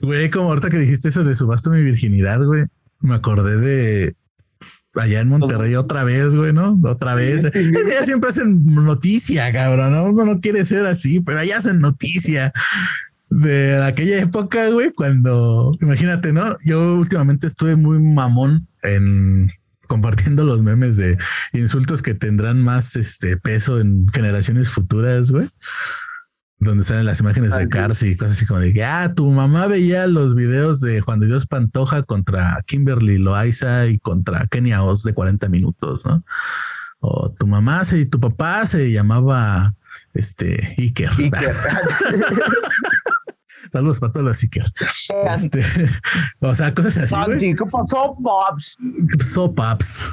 [0.00, 2.64] Güey, como ahorita que dijiste eso de subasto mi virginidad, güey,
[3.00, 4.16] me acordé de
[4.94, 6.78] allá en Monterrey otra vez, güey, ¿no?
[6.84, 7.42] Otra vez.
[7.42, 10.04] Ya siempre hacen noticia, cabrón, ¿no?
[10.04, 12.52] Uno no quiere ser así, pero allá hacen noticia.
[13.34, 16.56] De aquella época, güey, cuando, imagínate, ¿no?
[16.64, 19.50] Yo últimamente estuve muy mamón en
[19.88, 21.18] compartiendo los memes de
[21.52, 25.48] insultos que tendrán más este peso en generaciones futuras, güey.
[26.60, 29.28] Donde salen las imágenes de Ay, Cars y cosas así como de que, ah, tu
[29.28, 34.84] mamá veía los videos de Juan de Dios Pantoja contra Kimberly Loaiza y contra Kenia
[34.84, 36.22] Oz de 40 minutos, ¿no?
[37.00, 39.74] O tu mamá se, y tu papá se llamaba
[40.14, 41.10] este Iker.
[41.18, 41.50] Iker.
[43.74, 44.72] Saludos para todos los Iker.
[45.34, 45.64] Este,
[46.40, 47.08] o sea, cosas así.
[47.08, 48.78] Santi, ¿qué pasó, Pops?
[49.10, 50.12] ¿Qué pasó, paps?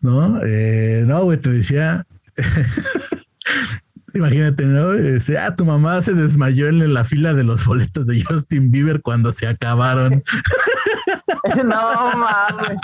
[0.00, 0.40] ¿No?
[0.42, 2.06] Eh, no, güey, te decía.
[4.14, 4.94] Imagínate, ¿no?
[4.94, 9.02] Este, ah, tu mamá se desmayó en la fila de los boletos de Justin Bieber
[9.02, 10.24] cuando se acabaron.
[11.64, 12.78] no mames.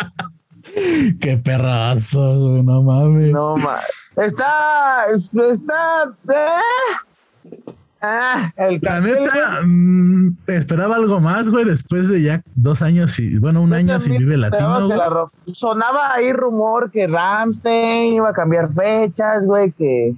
[1.22, 3.32] Qué perrazo, no mames.
[3.32, 3.80] No mames.
[4.14, 6.04] Está, está.
[6.28, 7.07] Eh.
[8.00, 13.38] Ah, el La neta, mm, esperaba algo más, güey, después de ya dos años y,
[13.40, 18.32] bueno, un Yo año sin Vive Latino, la Sonaba ahí rumor que Ramstein iba a
[18.32, 20.14] cambiar fechas, güey, que,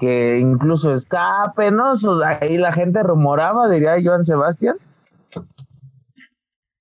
[0.00, 1.94] que incluso escape, ¿no?
[2.24, 4.74] Ahí la gente rumoraba, diría Joan Sebastián.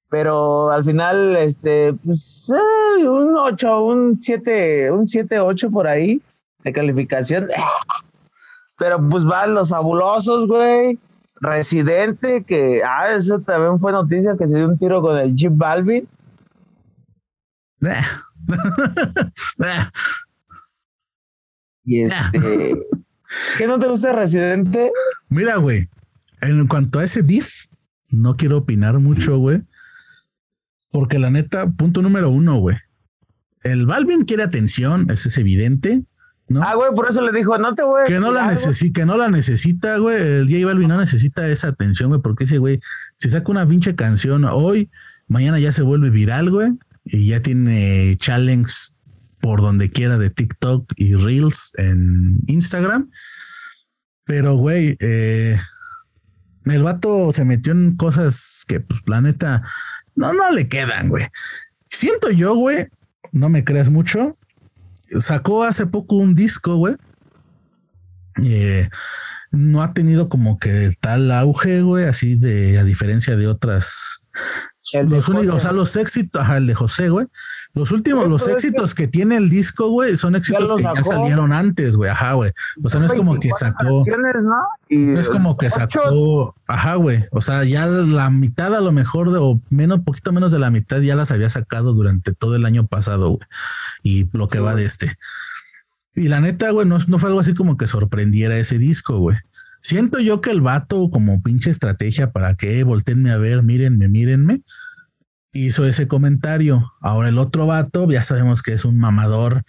[0.10, 6.20] Pero al final, este, pues, eh, un 8, un 7, un 7, 8 por ahí
[6.64, 7.48] de calificación.
[8.82, 10.98] Pero pues van los fabulosos, güey.
[11.36, 15.52] Residente, que, ah, eso también fue noticia, que se dio un tiro con el Jeep
[15.56, 16.08] Balvin.
[21.84, 22.76] Y este.
[23.58, 24.92] ¿Qué no te gusta Residente?
[25.30, 25.88] Mira, güey,
[26.42, 27.66] en cuanto a ese beef,
[28.10, 29.62] no quiero opinar mucho, güey.
[30.92, 32.78] Porque la neta, punto número uno, güey.
[33.64, 36.04] El Balvin quiere atención, eso es evidente,
[36.52, 36.64] ¿no?
[36.64, 38.06] Ah, güey, por eso le dijo, no te voy a.
[38.06, 38.68] que no la decir algo".
[38.68, 40.22] necesita, que no la necesita, güey.
[40.22, 42.80] El J Balvin no necesita esa atención, güey, porque ese güey,
[43.18, 44.89] si saca una pinche canción hoy,
[45.28, 46.72] mañana ya se vuelve viral, güey,
[47.06, 48.74] y ya tiene challenge
[49.39, 53.10] por donde quiera de TikTok y Reels en Instagram.
[54.24, 55.60] Pero, güey, eh,
[56.66, 59.64] el vato se metió en cosas que, pues, la neta,
[60.16, 61.26] no, no le quedan, güey.
[61.89, 62.88] Siento yo, güey,
[63.32, 64.38] no me creas mucho.
[65.20, 66.95] Sacó hace poco un disco, güey.
[68.41, 68.89] Eh,
[69.51, 74.30] no ha tenido como que tal auge, güey, así de, a diferencia de otras.
[74.93, 75.57] El de los únicos, José.
[75.57, 77.28] o sea, los éxitos, ajá, el de José, güey.
[77.74, 81.54] Los últimos, los que- éxitos que tiene el disco, güey, son éxitos que ya salieron
[81.54, 82.52] antes, güey, ajá, güey.
[82.84, 84.04] O sea, no es como que 24 sacó.
[84.44, 84.58] ¿no?
[84.90, 87.24] Y No es como que sacó, ajá, güey.
[87.32, 90.70] O sea, ya la mitad a lo mejor, de, o menos, poquito menos de la
[90.70, 93.48] mitad ya las había sacado durante todo el año pasado, güey.
[94.04, 94.84] Y lo que Sí, va güey.
[94.84, 95.18] de este.
[96.14, 99.38] Y la neta, güey, no, no fue algo así como que sorprendiera ese disco, güey.
[99.80, 104.62] Siento yo que el vato, como pinche estrategia para que volteenme a ver, mírenme, mírenme,
[105.54, 106.91] hizo ese comentario.
[107.02, 109.64] Ahora el otro vato, ya sabemos que es un mamador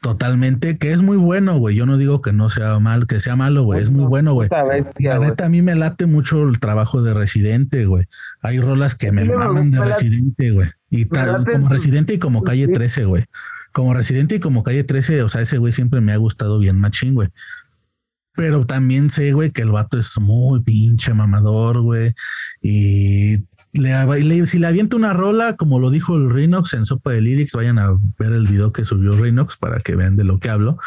[0.00, 1.76] totalmente, que es muy bueno, güey.
[1.76, 3.82] Yo no digo que no sea mal, que sea malo, güey.
[3.82, 4.48] Es muy bueno, güey.
[4.98, 8.06] La neta, a mí me late mucho el trabajo de Residente, güey.
[8.42, 10.70] Hay rolas que me maman de Residente, güey.
[10.88, 12.78] Y tal, como Residente y como Calle beat.
[12.78, 13.24] 13, güey.
[13.72, 16.78] Como Residente y como Calle 13, o sea, ese güey siempre me ha gustado bien
[16.78, 17.28] machín, güey.
[18.34, 22.14] Pero también sé, güey, que el vato es muy pinche mamador, güey.
[22.62, 27.52] Y si le avienta una rola, como lo dijo el Rinox en Sopa de Lyrics,
[27.52, 30.78] vayan a ver el video que subió Rinox para que vean de lo que hablo.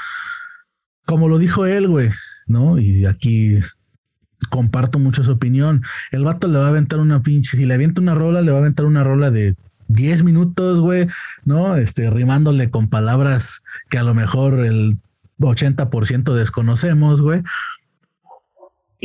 [1.06, 2.10] Como lo dijo él, güey,
[2.48, 2.80] ¿no?
[2.80, 3.60] Y aquí
[4.50, 5.84] comparto mucho su opinión.
[6.12, 8.58] El vato le va a aventar una pinche, si le avienta una rola, le va
[8.58, 9.56] a aventar una rola de
[9.88, 11.08] 10 minutos, güey,
[11.46, 11.78] ¿no?
[11.78, 14.98] Este, rimándole con palabras que a lo mejor el
[15.40, 17.44] 80% desconocemos, güey.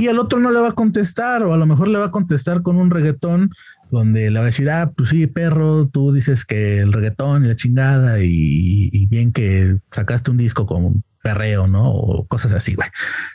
[0.00, 2.10] Y el otro no le va a contestar, o a lo mejor le va a
[2.12, 3.50] contestar con un reggaetón
[3.90, 7.48] donde le va a decir, ah, pues sí, perro, tú dices que el reggaetón y
[7.48, 11.90] la chingada, y, y bien que sacaste un disco con un perreo, ¿no?
[11.90, 12.88] O cosas así, güey.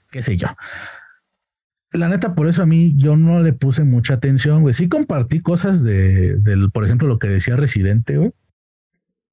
[0.10, 0.48] Qué sé yo.
[1.92, 4.74] La neta, por eso a mí yo no le puse mucha atención, güey.
[4.74, 8.32] Sí compartí cosas de, del, por ejemplo, lo que decía Residente, güey.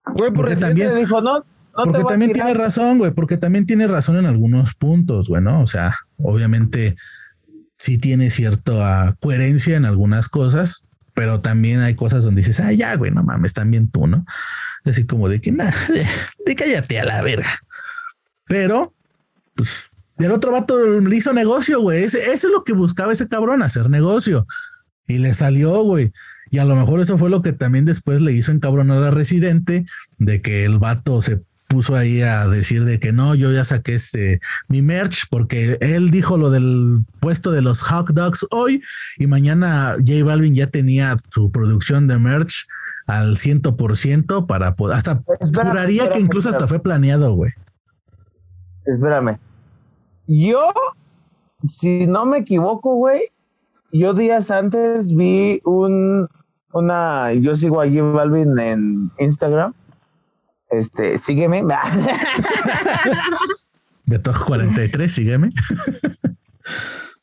[0.07, 1.45] Güey, por porque Residente también- dijo, no,
[1.87, 5.62] no Porque también tiene razón, güey, porque también tiene razón en algunos puntos, güey, ¿no?
[5.62, 6.97] O sea, obviamente
[7.78, 12.95] sí tiene cierta coherencia en algunas cosas, pero también hay cosas donde dices, ah, ya,
[12.97, 14.24] güey, no mames, también tú, ¿no?
[14.85, 16.07] Así como de que, nada, de,
[16.47, 17.51] de cállate a la verga.
[18.47, 18.93] Pero,
[19.55, 22.05] pues, el otro vato le hizo negocio, güey.
[22.05, 24.47] Ese, eso es lo que buscaba ese cabrón, hacer negocio.
[25.07, 26.12] Y le salió, güey.
[26.51, 29.87] Y a lo mejor eso fue lo que también después le hizo encabronar a Residente,
[30.18, 31.41] de que el vato se
[31.71, 36.11] puso ahí a decir de que no, yo ya saqué este mi merch porque él
[36.11, 38.83] dijo lo del puesto de los hot dogs hoy
[39.18, 42.66] y mañana J Balvin ya tenía su producción de merch
[43.07, 46.68] al ciento por ciento para poder, hasta Espera, juraría que espérame, incluso hasta espérame.
[46.68, 47.53] fue planeado, güey.
[48.85, 49.39] Espérame.
[50.27, 50.73] Yo,
[51.64, 53.23] si no me equivoco, güey,
[53.93, 56.29] yo días antes vi un,
[56.73, 59.73] una, yo sigo a J Balvin en Instagram.
[60.71, 61.64] Este, sígueme.
[64.07, 65.51] Beto 43, sígueme.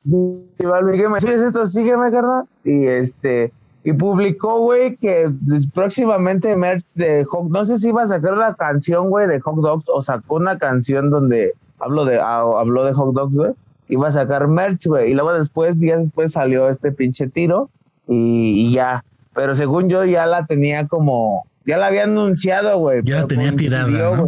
[0.04, 1.20] Balvin, sígueme.
[1.20, 1.66] ¿Sí es esto?
[1.68, 2.46] Sígueme, carnal.
[2.64, 3.52] Y este,
[3.84, 8.34] y publicó, güey, que des- próximamente merch de hot, no sé si iba a sacar
[8.34, 12.86] una canción, güey, de hot dogs o sacó una canción donde hablo de, ah, habló
[12.86, 13.52] de hot dogs, güey.
[13.90, 15.12] Iba a sacar merch, güey.
[15.12, 17.70] Y luego después, días después salió este pinche tiro
[18.08, 19.04] y, y ya.
[19.34, 23.02] pero según yo ya la tenía como, ya la había anunciado, güey.
[23.04, 24.28] Ya la tenía tirada, ¿no?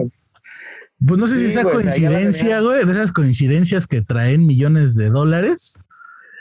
[1.06, 5.10] Pues no sé si esa güey, coincidencia, güey, de esas coincidencias que traen millones de
[5.10, 5.80] dólares.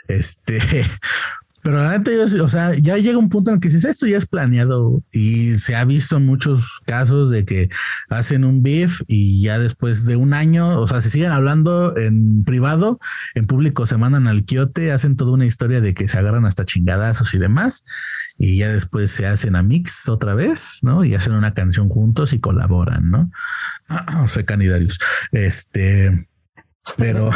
[0.09, 0.59] Este,
[1.63, 3.85] pero la neta, yo, sí- o sea, ya llega un punto en el que dices,
[3.85, 7.69] esto ya es planeado y se ha visto en muchos casos de que
[8.09, 12.43] hacen un beef y ya después de un año, o sea, se siguen hablando en
[12.43, 12.99] privado,
[13.35, 16.65] en público se mandan al quiote, hacen toda una historia de que se agarran hasta
[16.65, 17.85] chingadazos y demás
[18.41, 21.03] y ya después se hacen a mix otra vez, ¿no?
[21.03, 23.31] Y hacen una canción juntos y colaboran, ¿no?
[24.23, 24.97] O sea, canidarios.
[25.33, 26.25] Este,
[26.95, 27.29] pero,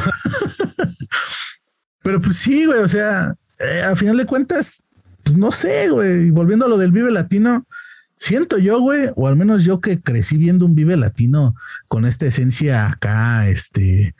[2.03, 4.81] pero pues sí, güey, o sea, eh, a final de cuentas,
[5.23, 7.67] pues no sé, güey, volviendo a lo del Vive Latino,
[8.15, 11.53] siento yo, güey, o al menos yo que crecí viendo un Vive Latino
[11.89, 14.15] con esta esencia acá, este,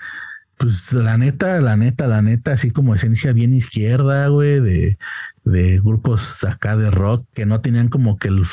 [0.58, 4.98] pues la neta, la neta, la neta, así como esencia bien izquierda, güey, de,
[5.46, 8.44] de grupos acá de rock que no tenían como que el,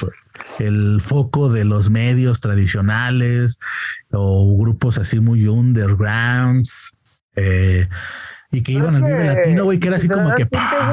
[0.58, 3.58] el foco de los medios tradicionales
[4.10, 6.96] o grupos así muy undergrounds.
[7.36, 7.88] Eh,
[8.52, 10.48] y que iban al Vive Latino, güey, que era así como que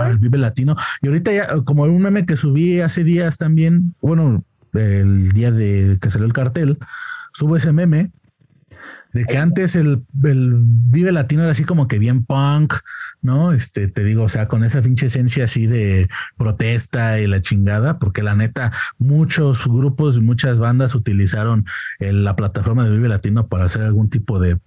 [0.05, 0.75] el Vive Latino.
[1.01, 4.43] Y ahorita ya, como un meme que subí hace días también, bueno,
[4.73, 6.77] el día de que salió el cartel,
[7.33, 8.11] subo ese meme
[9.17, 12.73] de que antes el, el Vive Latino era así como que bien punk,
[13.21, 13.51] ¿no?
[13.51, 16.07] Este, te digo, o sea, con esa pinche esencia así de
[16.37, 21.65] protesta y la chingada, porque la neta, muchos grupos y muchas bandas utilizaron
[21.99, 24.57] el- la plataforma de Vive Latino para hacer algún tipo de,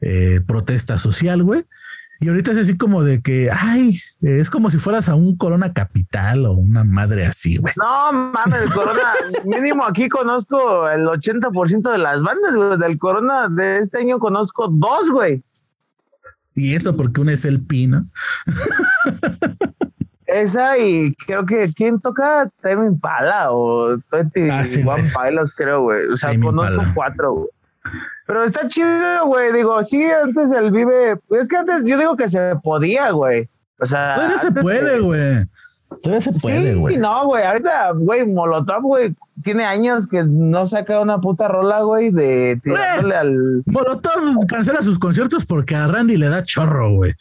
[0.00, 1.64] eh, protesta social, güey.
[2.22, 5.72] Y ahorita es así como de que, ay, es como si fueras a un Corona
[5.72, 7.72] Capital o una madre así, güey.
[7.76, 9.14] No mames, Corona,
[9.46, 12.78] mínimo aquí conozco el 80% de las bandas, güey.
[12.78, 15.42] Del Corona de este año conozco dos, güey.
[16.54, 18.04] Y eso porque una es el Pino.
[20.26, 22.48] Esa y creo que ¿quién toca?
[22.60, 25.02] Tame Impala o 21 Ah, sí, güey.
[25.02, 26.06] Pilots, creo, güey.
[26.06, 26.94] O sea, Tame conozco Impala.
[26.94, 27.48] cuatro, güey.
[28.30, 29.52] Pero está chido, güey.
[29.52, 31.18] Digo, sí, antes el Vive.
[31.30, 33.48] Es que antes yo digo que se podía, güey.
[33.80, 34.14] O sea.
[34.14, 35.46] Todavía se puede, güey.
[36.00, 36.96] Todavía se puede, sí, güey.
[36.96, 37.42] no, güey.
[37.42, 43.16] Ahorita, güey, Molotov, güey, tiene años que no saca una puta rola, güey, de tirándole
[43.16, 43.62] al.
[43.66, 47.12] Molotov cancela sus conciertos porque a Randy le da chorro, güey.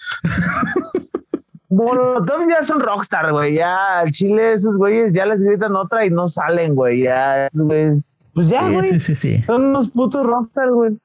[1.69, 3.55] Molotov ya son rockstar, güey.
[3.55, 7.01] Ya al Chile, esos güeyes ya les gritan otra y no salen, güey.
[7.01, 8.05] Ya, güeyes.
[8.39, 8.89] Pues ya, güey.
[8.91, 9.43] sí, sí, sí.
[9.45, 10.97] Son unos putos rockstar, güey.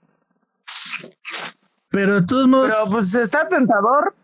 [1.90, 4.14] Pero de todos modos, Pero pues está tentador.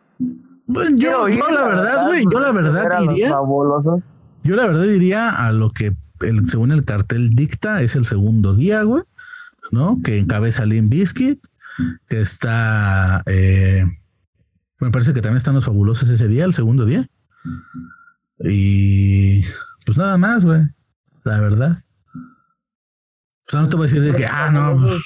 [0.73, 4.05] pues, yo, ir, yo la verdad, güey, yo la verdad diría, fabulosos.
[4.45, 8.55] yo la verdad diría a lo que el, según el cartel dicta es el segundo
[8.55, 9.03] día, güey,
[9.73, 9.99] ¿no?
[10.05, 11.41] Que encabeza Limp Bizkit,
[12.09, 13.87] que está, eh,
[14.79, 17.09] me parece que también están los fabulosos ese día, el segundo día.
[18.39, 19.43] Y
[19.85, 20.63] pues nada más, güey,
[21.25, 21.83] la verdad.
[23.51, 25.03] O sea, no te voy a decir de que, ah, no, pues,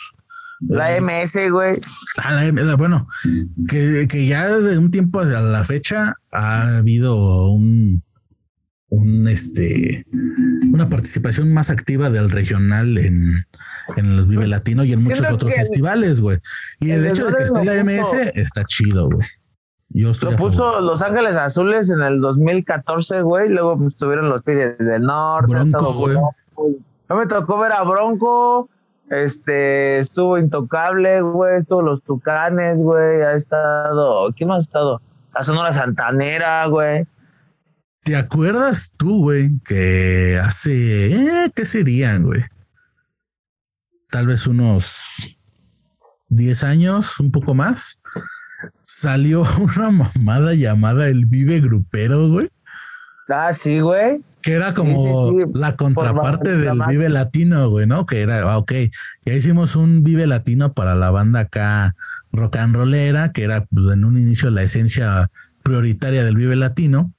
[0.69, 1.81] La MS, güey.
[2.23, 3.09] Ah, la- la- bueno,
[3.69, 8.03] que, que ya de un tiempo a la fecha ha habido un,
[8.89, 10.07] un este,
[10.73, 13.47] una participación más activa del regional en,
[13.97, 16.39] en los Vive Latino y en muchos otros que festivales, güey.
[16.81, 19.27] Y el el hecho de que esté la puso- MS está chido, güey.
[19.91, 23.49] Yo estoy Lo puso Los Ángeles Azules en el 2014, güey.
[23.49, 25.49] Luego pues tuvieron los Tigres del Norte.
[25.53, 26.17] Bronco, güey.
[27.15, 28.69] No me tocó ver a Bronco.
[29.09, 31.59] Este, estuvo Intocable, güey.
[31.59, 33.23] Estuvo Los Tucanes, güey.
[33.23, 34.33] Ha estado.
[34.33, 35.01] ¿Quién más ha estado?
[35.33, 37.07] La Sonora Santanera, güey.
[38.03, 42.43] ¿Te acuerdas tú, güey, que hace, eh, ¿qué serían, güey?
[44.11, 44.93] Tal vez unos
[46.31, 48.03] 10 años, un poco más.
[48.83, 49.45] Salió
[49.77, 52.49] una mamada llamada el Vive Grupero, güey,
[53.29, 54.21] Ah, sí, güey.
[54.45, 55.51] Que era como Sí, sí, sí.
[55.59, 56.83] la contraparte Por del.
[56.89, 58.05] Vive Latino, güey, ¿no?
[58.07, 58.73] Que era, ah, ok,
[59.25, 61.95] ya hicimos un Vive Latino para la banda acá
[62.33, 65.31] rock and rollera, que era pues, en un inicio la esencia
[65.63, 67.13] prioritaria del Vive Latino.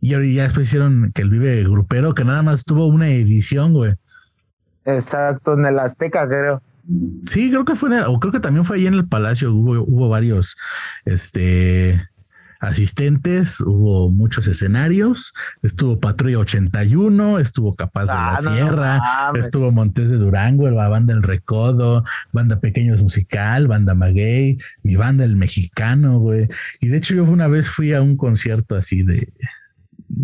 [0.00, 3.72] Y ahora ya después hicieron que el Vive Grupero, que nada más tuvo una edición,
[3.72, 3.94] güey.
[4.84, 6.62] Exacto, en el Azteca, creo.
[7.26, 9.52] Sí, creo que fue, en el- o creo que también fue ahí en el Palacio,
[9.52, 10.56] hubo, hubo varios,
[11.04, 12.06] este,
[12.66, 19.02] asistentes, hubo muchos escenarios, estuvo Patrulla 81, estuvo Capaz de Ah, la no, no Sierra,
[19.34, 25.24] estuvo Montes de Durango, la banda El Recodo, banda Pequeños Musical, banda Maguey, mi banda
[25.24, 26.48] El Mexicano, güey.
[26.80, 29.28] Y de hecho yo una vez fui a un concierto así de,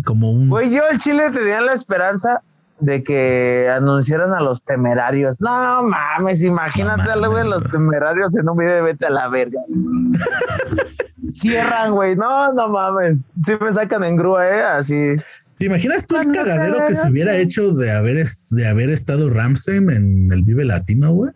[0.03, 0.49] como un...
[0.49, 2.41] Güey, yo el Chile tenía la esperanza
[2.79, 5.39] de que anunciaran a los temerarios.
[5.39, 9.27] No mames, imagínate No a mames, los temerarios en un video de vete a la
[9.29, 9.59] verga.
[11.27, 12.15] Cierran, güey.
[12.15, 13.25] No, no mames.
[13.43, 14.63] Sí me sacan en grúa, eh.
[14.63, 15.15] Así.
[15.57, 19.77] ¿Te imaginas tú el cagadero que se hubiera hecho de haber, de haber estado Ramsey
[19.77, 21.31] en el Vive Latino, güey?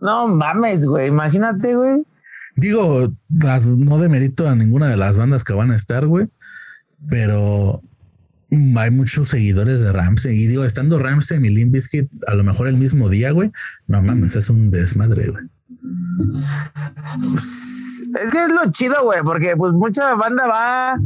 [0.00, 1.08] No mames, güey.
[1.08, 2.02] Imagínate, güey.
[2.56, 6.28] Digo, no demerito a ninguna de las bandas que van a estar, güey.
[7.08, 7.80] Pero
[8.50, 10.36] hay muchos seguidores de Ramsey.
[10.36, 13.52] Y digo, estando Ramsey y Limp Bizkit a lo mejor el mismo día, güey.
[13.86, 15.44] No mames, es un desmadre, güey.
[18.20, 20.98] Es que es lo chido, güey, porque pues mucha banda va,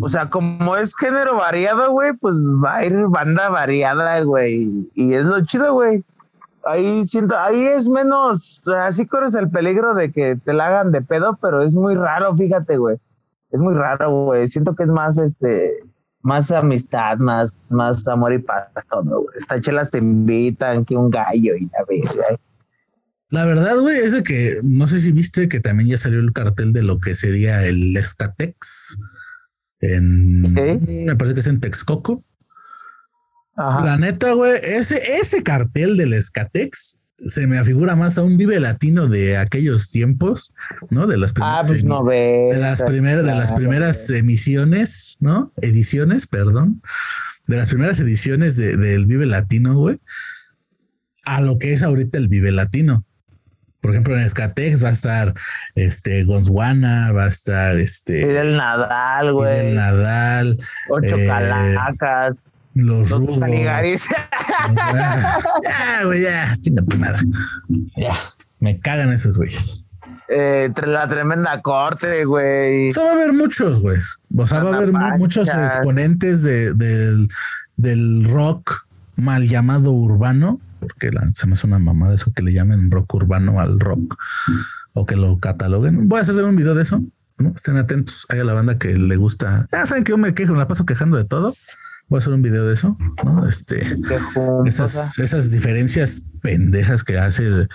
[0.00, 4.90] o sea, como es género variado, güey, pues va a ir banda variada, güey.
[4.94, 6.04] Y es lo chido, güey.
[6.64, 11.02] Ahí siento, ahí es menos, así corres el peligro de que te la hagan de
[11.02, 12.96] pedo, pero es muy raro, fíjate, güey.
[13.50, 14.46] Es muy raro, güey.
[14.48, 15.72] Siento que es más, este,
[16.22, 19.38] más amistad, más, más amor y paz, todo, güey.
[19.38, 22.38] Estas chelas te invitan, que un gallo y la.
[23.28, 26.32] La verdad, güey, es de que no sé si viste que también ya salió el
[26.32, 28.98] cartel de lo que sería el Estatex.
[29.80, 32.22] En, Me parece que es en Texcoco.
[33.56, 38.58] La neta, güey, ese, ese cartel del Escatex se me afigura más a un vive
[38.58, 40.54] latino de aquellos tiempos,
[40.90, 41.06] ¿no?
[41.06, 45.52] De las primeras, ah, pues de las primeras, de las primeras emisiones, ¿no?
[45.60, 46.82] Ediciones, perdón.
[47.46, 49.98] De las primeras ediciones del Vive Latino, güey.
[51.24, 53.04] A lo que es ahorita el Vive Latino.
[53.80, 55.34] Por ejemplo, en Escatex va a estar
[55.74, 58.22] este Gonzwana, va a estar este.
[58.22, 59.58] Fidel Nadal, güey.
[59.58, 60.58] Fidel Nadal.
[60.88, 62.38] Ocho eh, calacas.
[62.74, 63.38] Los, los rudos.
[65.62, 66.56] ya, güey, ya.
[66.60, 67.20] Chinga tu nada.
[67.96, 68.14] Ya.
[68.60, 69.84] Me cagan esos güeyes.
[70.28, 72.90] Eh, la tremenda corte, güey.
[72.90, 73.98] O sea, va a haber muchos, güey.
[74.36, 77.28] O sea, va a haber muchos exponentes de, del,
[77.76, 78.86] del rock
[79.16, 83.60] mal llamado urbano porque se me hace una mamada eso que le llamen rock urbano
[83.60, 84.16] al rock
[84.92, 86.08] o que lo cataloguen.
[86.08, 87.00] Voy a hacer un video de eso.
[87.38, 87.50] ¿no?
[87.50, 88.26] Estén atentos.
[88.28, 89.66] Hay a la banda que le gusta.
[89.70, 91.54] Ya saben que yo me quejo, me la paso quejando de todo.
[92.12, 92.94] Voy a hacer un video de eso,
[93.24, 93.48] ¿no?
[93.48, 93.96] Este,
[94.66, 97.68] esas, esas diferencias pendejas que hace,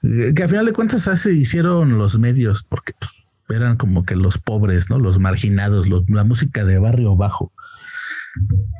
[0.00, 3.12] que al final de cuentas hace, hicieron los medios, porque pues,
[3.50, 4.98] eran como que los pobres, ¿no?
[4.98, 7.52] Los marginados, la música de barrio bajo.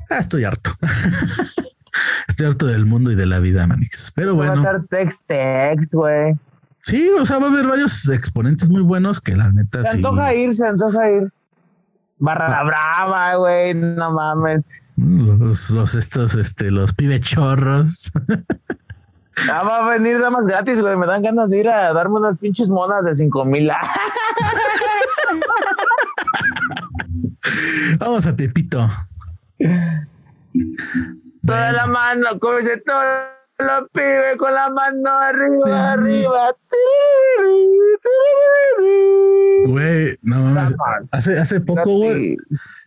[0.08, 0.70] Ah, estoy harto.
[2.26, 4.12] Estoy harto del mundo y de la vida, Manix.
[4.14, 4.62] Pero bueno.
[4.64, 6.34] Va a text, text, güey.
[6.80, 9.84] Sí, o sea, va a haber varios exponentes muy buenos que la neta.
[9.84, 11.30] Se antoja ir, se antoja ir.
[12.22, 12.62] Barra ah.
[12.62, 14.64] brava, güey, no mames.
[14.96, 18.12] Los, estos, este, los pibechorros.
[19.50, 20.94] Ah, va a venir damas gratis, güey.
[20.94, 23.72] Me dan ganas de ir a darme unas pinches monas de cinco mil.
[27.98, 28.86] Vamos a Tepito.
[31.46, 33.04] Toda la mano, como dice todos
[33.58, 36.54] los pibes con la mano arriba, arriba.
[39.66, 40.54] Güey, no
[41.10, 42.36] Hace, hace poco, güey.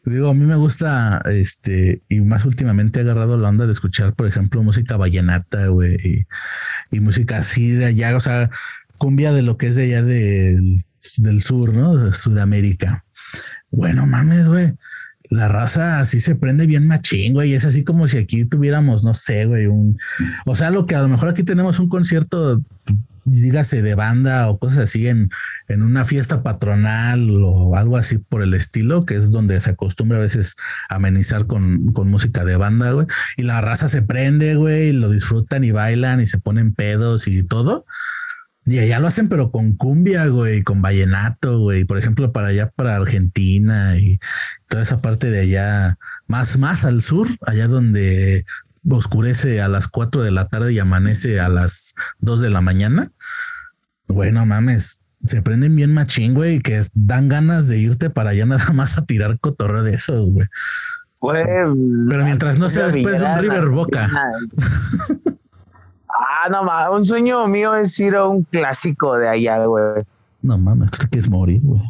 [0.05, 4.13] Digo, a mí me gusta, este, y más últimamente he agarrado la onda de escuchar,
[4.13, 6.25] por ejemplo, música vallenata, güey, y,
[6.95, 8.49] y música así de allá, o sea,
[8.97, 10.83] cumbia de lo que es de allá del,
[11.17, 11.95] del sur, ¿no?
[11.95, 13.03] De Sudamérica.
[13.71, 14.73] Bueno, mames, güey
[15.29, 17.53] la raza así se prende bien machín, güey.
[17.53, 19.97] Es así como si aquí tuviéramos, no sé, güey, un.
[20.45, 22.61] O sea, lo que a lo mejor aquí tenemos un concierto,
[23.25, 25.29] dígase, de banda o cosas así en,
[25.67, 30.17] en una fiesta patronal o algo así por el estilo, que es donde se acostumbra
[30.17, 30.55] a veces
[30.89, 33.07] amenizar con, con música de banda, güey.
[33.37, 37.27] Y la raza se prende, güey, y lo disfrutan y bailan y se ponen pedos
[37.27, 37.85] y todo.
[38.67, 41.85] Y allá lo hacen, pero con cumbia, güey, con vallenato, güey.
[41.85, 44.19] Por ejemplo, para allá, para Argentina y
[44.67, 45.97] toda esa parte de allá,
[46.27, 48.43] más, más al sur, allá donde
[48.89, 53.09] oscurece a las 4 de la tarde y amanece a las 2 de la mañana.
[54.07, 58.71] Bueno, mames, se prenden bien machín, güey, que dan ganas de irte para allá nada
[58.73, 60.47] más a tirar cotorreo de esos, güey.
[61.21, 64.09] Pero mientras no sea después de un River Boca.
[66.17, 70.05] Ah, no mames, un sueño mío es ir a un clásico de allá, güey.
[70.41, 71.81] No mames, tú te quieres morir, güey.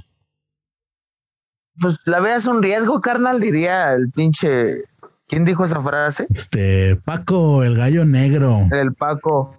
[1.80, 4.84] Pues la veas un riesgo, carnal, diría el pinche.
[5.28, 6.28] ¿Quién dijo esa frase?
[6.34, 8.68] Este, Paco, el gallo negro.
[8.72, 9.58] El Paco.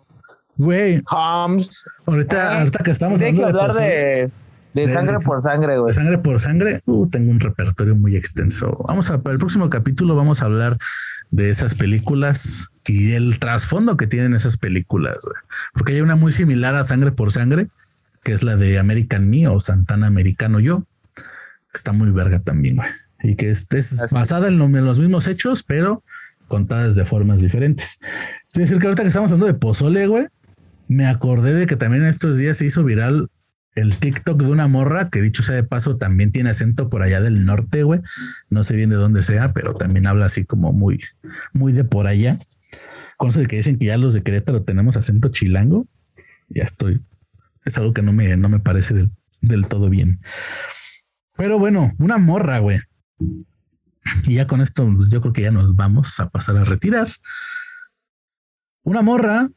[0.57, 1.03] Güey.
[1.11, 1.85] Homs.
[2.07, 4.31] Ahorita, ah, ahorita que estamos Hay que hablar de,
[4.73, 5.93] de, sangre por sangre, güey.
[5.93, 6.81] Sangre por sangre.
[6.87, 8.85] Uh, tengo un repertorio muy extenso.
[8.87, 10.79] Vamos a, para el próximo capítulo vamos a hablar
[11.31, 15.19] de esas películas y el trasfondo que tienen esas películas,
[15.73, 17.69] porque hay una muy similar a Sangre por Sangre,
[18.23, 22.77] que es la de American Me o Santana Americano Yo, que está muy verga también,
[22.77, 22.89] güey,
[23.23, 23.67] y que es,
[24.11, 26.03] basada en, los mismos hechos, pero
[26.49, 27.99] contadas de formas diferentes.
[28.53, 30.27] Quiero decir que ahorita que estamos hablando de pozole, güey,
[30.89, 33.29] me acordé de que también estos días se hizo viral
[33.75, 37.21] el TikTok de una morra que dicho sea de paso también tiene acento por allá
[37.21, 38.01] del norte, güey.
[38.49, 41.01] No sé bien de dónde sea, pero también habla así como muy,
[41.53, 42.39] muy de por allá.
[43.19, 45.87] Con eso de que dicen que ya los de Querétaro tenemos acento chilango,
[46.49, 47.03] ya estoy.
[47.67, 49.11] Es algo que no me, no me parece del,
[49.43, 50.21] del todo bien.
[51.37, 52.81] Pero bueno, una morra, güey.
[53.19, 57.09] Y ya con esto, pues, yo creo que ya nos vamos a pasar a retirar.
[58.83, 59.49] Una morra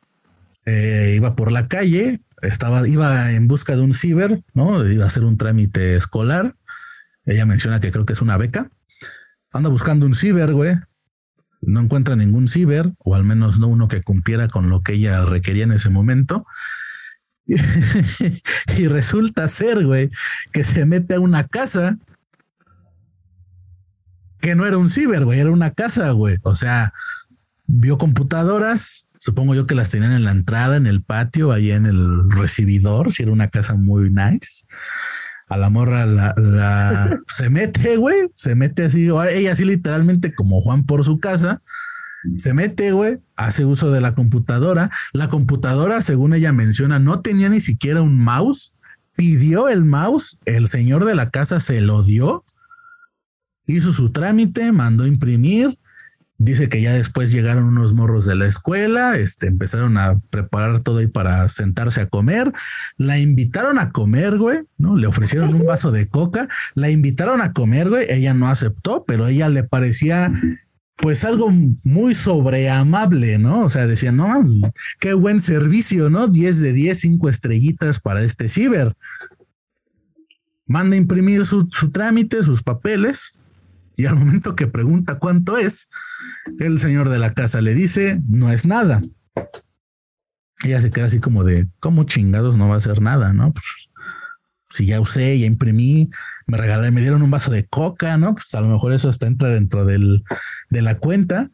[0.65, 4.87] eh, iba por la calle, estaba, iba en busca de un ciber, ¿no?
[4.89, 6.55] Iba a hacer un trámite escolar.
[7.25, 8.69] Ella menciona que creo que es una beca.
[9.51, 10.75] Anda buscando un ciber, güey.
[11.61, 15.25] No encuentra ningún ciber, o al menos no uno que cumpliera con lo que ella
[15.25, 16.45] requería en ese momento.
[17.45, 20.11] y resulta ser, güey,
[20.53, 21.97] que se mete a una casa
[24.41, 26.37] que no era un ciber, güey, era una casa, güey.
[26.43, 26.93] O sea,
[27.67, 31.85] vio computadoras, supongo yo que las tenían en la entrada, en el patio, ahí en
[31.85, 34.65] el recibidor, si era una casa muy nice.
[35.47, 40.85] A la morra la, se mete, güey, se mete así, ella así literalmente como Juan
[40.85, 41.61] por su casa,
[42.37, 44.89] se mete, güey, hace uso de la computadora.
[45.13, 48.73] La computadora, según ella menciona, no tenía ni siquiera un mouse.
[49.15, 52.43] Pidió el mouse, el señor de la casa se lo dio,
[53.73, 55.77] hizo su trámite, mandó imprimir,
[56.41, 60.99] Dice que ya después llegaron unos morros de la escuela, este, empezaron a preparar todo
[60.99, 62.53] ahí para sentarse a comer.
[62.95, 64.95] La invitaron a comer, güey, ¿no?
[64.95, 68.05] Le ofrecieron un vaso de coca, la invitaron a comer, güey.
[68.09, 70.31] Ella no aceptó, pero a ella le parecía
[70.95, 71.51] pues algo
[71.83, 73.65] muy sobreamable, ¿no?
[73.65, 74.31] O sea, decía, no,
[75.01, 76.29] qué buen servicio, ¿no?
[76.29, 78.95] 10 de 10, 5 estrellitas para este ciber.
[80.65, 83.39] Manda a imprimir su, su trámite, sus papeles,
[83.99, 85.89] y al momento que pregunta cuánto es,
[86.57, 89.03] el señor de la casa le dice, no es nada.
[90.63, 93.33] Ella se queda así como de, ¿cómo chingados no va a ser nada?
[93.33, 93.51] ¿No?
[93.51, 93.65] Pues,
[94.69, 96.09] si ya usé, ya imprimí,
[96.47, 98.35] me regalaron, me dieron un vaso de coca, ¿no?
[98.35, 100.23] Pues a lo mejor eso hasta entra dentro del,
[100.69, 101.49] de la cuenta.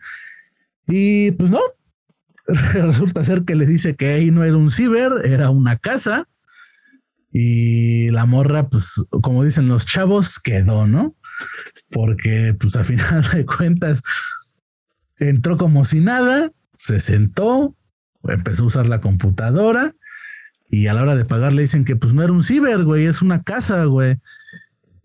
[0.87, 1.61] Y pues no,
[2.47, 6.27] resulta ser que le dice que ahí no era un ciber, era una casa.
[7.31, 11.15] Y la morra, pues como dicen los chavos, quedó, ¿no?
[11.91, 14.03] Porque pues a final de cuentas
[15.17, 17.75] entró como si nada, se sentó,
[18.23, 19.93] empezó a usar la computadora
[20.69, 23.05] y a la hora de pagar le dicen que pues no era un ciber, güey,
[23.05, 24.17] es una casa, güey.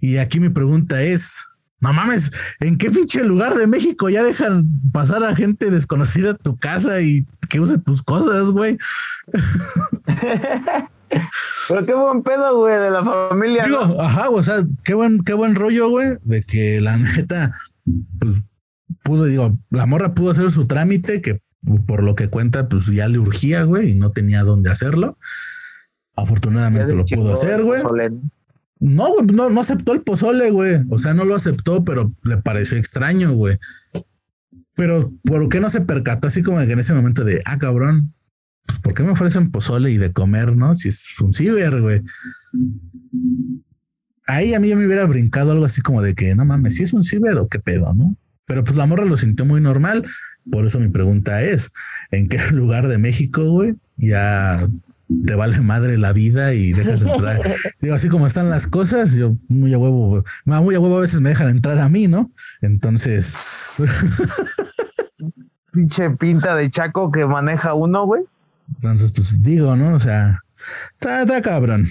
[0.01, 1.45] Y aquí mi pregunta es,
[1.81, 6.37] no mames, ¿en qué pinche lugar de México ya dejan pasar a gente desconocida a
[6.37, 8.78] tu casa y que use tus cosas, güey?
[11.69, 13.65] Pero qué buen pedo, güey, de la familia.
[13.65, 17.57] Digo, ajá, o sea, qué buen, qué buen rollo, güey, de que la neta,
[18.19, 18.43] pues
[19.03, 21.41] pudo, digo, la morra pudo hacer su trámite, que
[21.87, 25.17] por lo que cuenta, pues ya le urgía, güey, y no tenía dónde hacerlo.
[26.17, 27.83] Afortunadamente lo pudo hacer, güey.
[28.79, 30.79] No, güey, no, no aceptó el pozole, güey.
[30.89, 33.59] O sea, no lo aceptó, pero le pareció extraño, güey.
[34.75, 38.15] Pero, ¿por qué no se percató así como que en ese momento de, ah, cabrón,
[38.67, 40.75] pues, ¿por qué me ofrecen pozole y de comer, no?
[40.75, 42.03] Si es un ciber, güey.
[44.27, 46.93] Ahí a mí me hubiera brincado algo así como de que, no mames, si es
[46.93, 48.17] un ciber o qué pedo, ¿no?
[48.47, 50.07] Pero pues la morra lo sintió muy normal.
[50.51, 51.73] Por eso mi pregunta es,
[52.11, 54.67] ¿en qué lugar de México, güey, ya
[55.27, 57.43] te vale madre la vida y dejas entrar?
[57.81, 61.21] Digo, así como están las cosas, yo muy a huevo, muy a huevo a veces
[61.21, 62.31] me dejan entrar a mí, ¿no?
[62.61, 63.83] Entonces...
[65.73, 68.25] Pinche pinta de chaco que maneja uno, güey.
[68.75, 69.95] Entonces, pues digo, ¿no?
[69.95, 70.41] O sea,
[71.01, 71.89] está, cabrón.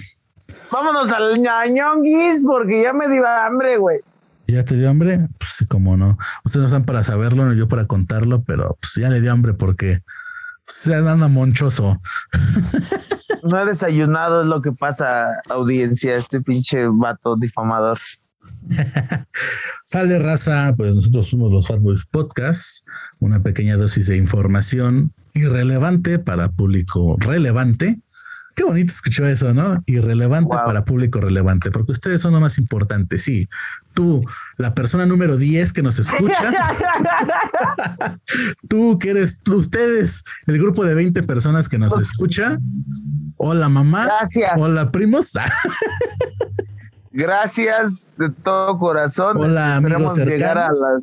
[0.70, 4.00] Vámonos al ñañonguis porque ya me dio hambre, güey.
[4.46, 5.28] ¿Ya te dio hambre?
[5.38, 6.18] Pues sí, como no.
[6.44, 10.02] Ustedes no están para saberlo, yo para contarlo, pero pues ya le dio hambre porque
[10.64, 12.00] se anda monchoso.
[13.42, 17.98] No he desayunado, es lo que pasa, audiencia, este pinche vato difamador.
[19.86, 22.86] Sale raza, pues nosotros somos los Fatboys Podcast,
[23.18, 27.98] una pequeña dosis de información irrelevante para público relevante
[28.60, 29.74] Qué bonito escuchó eso, ¿no?
[29.86, 33.16] Irrelevante para público relevante, porque ustedes son lo más importante.
[33.18, 33.48] Sí,
[33.94, 34.20] tú,
[34.58, 36.52] la persona número 10 que nos escucha,
[38.68, 42.58] tú que eres, tú, ustedes, el grupo de 20 personas que nos pues, escucha.
[43.36, 44.04] Hola mamá.
[44.04, 44.52] Gracias.
[44.56, 45.32] Hola primos.
[47.12, 49.38] Gracias de todo corazón.
[49.38, 51.02] Hola amigos llegar a las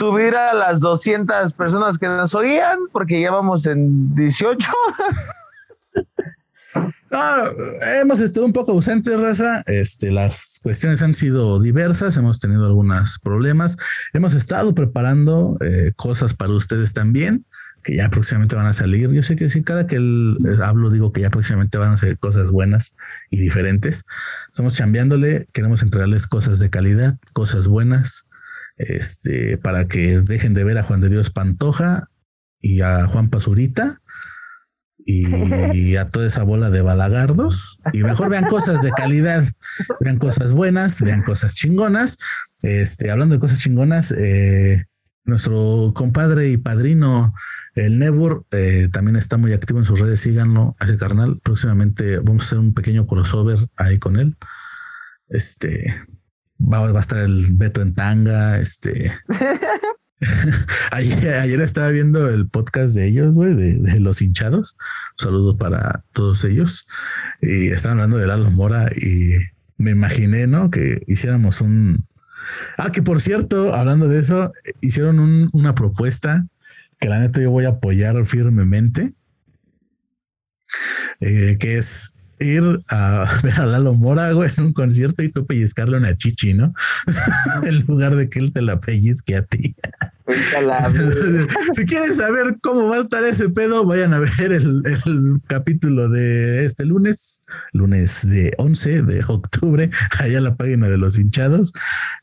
[0.00, 4.66] subir a las 200 personas que nos oían, porque ya vamos en 18.
[8.00, 9.62] hemos estado un poco ausentes, raza.
[9.66, 13.76] Este, las cuestiones han sido diversas, hemos tenido algunos problemas.
[14.14, 17.44] Hemos estado preparando eh, cosas para ustedes también.
[17.82, 19.10] que ya próximamente van a salir.
[19.10, 19.96] Yo sé que sí, cada que
[20.64, 22.94] hablo digo que ya próximamente van a salir cosas buenas
[23.28, 24.04] y diferentes.
[24.50, 28.29] Estamos chambeándole, queremos entregarles cosas de calidad, cosas buenas,
[28.80, 32.08] este, para que dejen de ver a Juan de Dios Pantoja
[32.60, 34.00] y a Juan Pazurita
[35.06, 39.44] y, a toda esa bola de balagardos y mejor vean cosas de calidad,
[40.00, 42.18] vean cosas buenas, vean cosas chingonas.
[42.62, 44.84] Este, hablando de cosas chingonas, eh,
[45.24, 47.34] nuestro compadre y padrino,
[47.74, 50.20] el Nebur, eh, también está muy activo en sus redes.
[50.20, 51.40] Síganlo, ese carnal.
[51.42, 54.36] Próximamente vamos a hacer un pequeño crossover ahí con él.
[55.28, 56.02] Este
[56.72, 58.58] va, va a estar el Beto en tanga.
[58.58, 59.12] Este
[60.92, 64.76] ayer, estaba viendo el podcast de ellos, güey, de, los hinchados.
[65.16, 66.86] Saludos para todos ellos.
[67.40, 69.34] Y estaban hablando de Lalo Mora y
[69.78, 70.70] me imaginé, ¿no?
[70.70, 72.06] Que hiciéramos un.
[72.76, 76.44] Ah, que por cierto, hablando de eso, hicieron una propuesta
[76.98, 79.12] que la neta yo voy a apoyar firmemente.
[81.20, 85.46] Eh, que es ir a ver a Lalo Mora, güey, en un concierto y tú
[85.46, 86.72] pellizcarle una chichi, ¿no?
[87.64, 89.74] en lugar de que él te la pellizque a ti.
[91.72, 96.66] si quieren saber cómo va a estar ese pedo, vayan a ver el, capítulo de
[96.66, 97.40] este lunes,
[97.72, 101.72] lunes de 11 de octubre, allá en la página de los hinchados.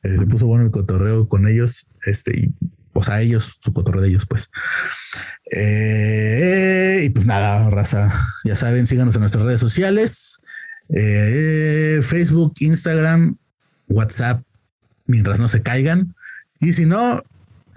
[0.04, 2.54] Eh, se puso bueno el cotorreo con ellos, este, y
[2.98, 4.50] o sea, ellos, su cotorreo de ellos, pues.
[5.56, 8.12] Eh, y pues nada, raza,
[8.44, 10.42] ya saben, síganos en nuestras redes sociales,
[10.90, 13.38] eh, Facebook, Instagram,
[13.88, 14.42] WhatsApp,
[15.06, 16.16] mientras no se caigan.
[16.60, 17.22] Y si no,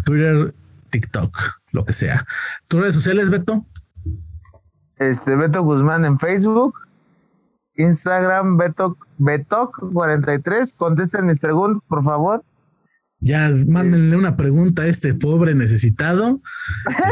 [0.06, 0.54] Twitter,
[0.88, 1.36] TikTok,
[1.72, 2.24] lo que sea.
[2.66, 3.66] ¿Tus redes sociales, Beto?
[4.96, 6.74] Este, Beto Guzmán en Facebook,
[7.76, 10.72] Instagram, Beto, Betoc43.
[10.78, 12.42] Contesten mis preguntas, por favor.
[13.20, 16.40] Ya mándenle una pregunta a este pobre necesitado.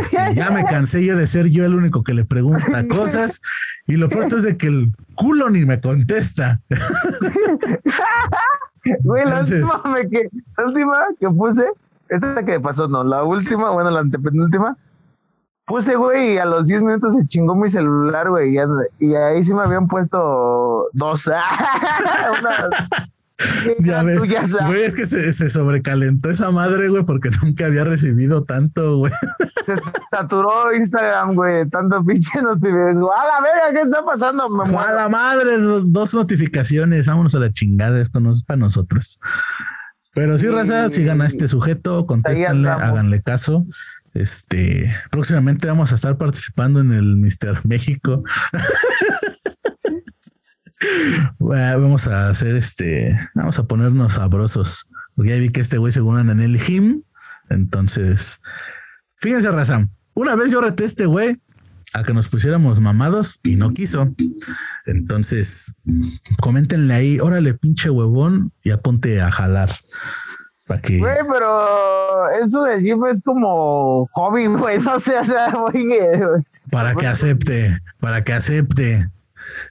[0.00, 3.42] Este, ya me cansé yo de ser yo el único que le pregunta cosas.
[3.86, 6.60] Y lo pronto es de que el culo ni me contesta.
[9.02, 11.64] Güey, la última, que, la última que puse,
[12.08, 14.78] esta que pasó, no, la última, bueno, la antepenúltima,
[15.66, 18.56] puse, güey, y a los 10 minutos se chingó mi celular, güey,
[18.98, 21.26] y, ahí sí me habían puesto dos.
[22.40, 22.52] Una,
[23.80, 29.12] ya güey, es que se, sobrecalentó esa madre, güey, porque nunca había recibido tanto, güey.
[29.64, 29.74] Se
[30.10, 33.04] saturó Instagram, güey, tanto pinche notificación.
[33.04, 34.48] A la verga, ¿qué está pasando?
[34.50, 39.20] Me a la madre, dos notificaciones, vámonos a la chingada, esto no es para nosotros.
[40.14, 43.64] Pero sí, raza, sigan a este sujeto, contéstenle, háganle caso.
[44.14, 48.24] Este, próximamente vamos a estar participando en el Mister México.
[51.38, 54.86] vamos a hacer este, vamos a ponernos sabrosos.
[55.14, 57.02] Porque ya vi que este güey según anda en el gym.
[57.50, 58.40] Entonces,
[59.16, 59.88] fíjense, raza.
[60.14, 61.40] Una vez yo reté a este güey
[61.94, 64.14] a que nos pusiéramos mamados y no quiso.
[64.86, 65.74] Entonces,
[66.40, 69.70] coméntenle ahí, órale, pinche huevón, y aponte a jalar.
[70.66, 70.98] Para que.
[70.98, 74.78] Güey, pero eso de gym es como hobby, güey.
[74.82, 75.52] No sé, o sea,
[76.70, 79.08] Para que acepte, para que acepte.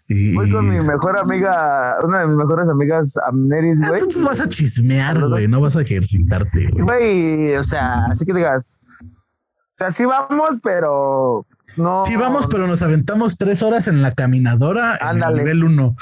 [0.07, 4.01] Y, Voy con mi mejor amiga, una de mis mejores amigas, Amneris, güey.
[4.07, 6.84] Tú vas a chismear, güey, no vas a ejercitarte, güey.
[6.84, 8.63] Güey, o sea, así que digas.
[9.01, 12.03] O sea, sí vamos, pero no.
[12.05, 15.19] Sí vamos, pero nos aventamos tres horas en la caminadora Ándale.
[15.19, 15.95] en el nivel uno.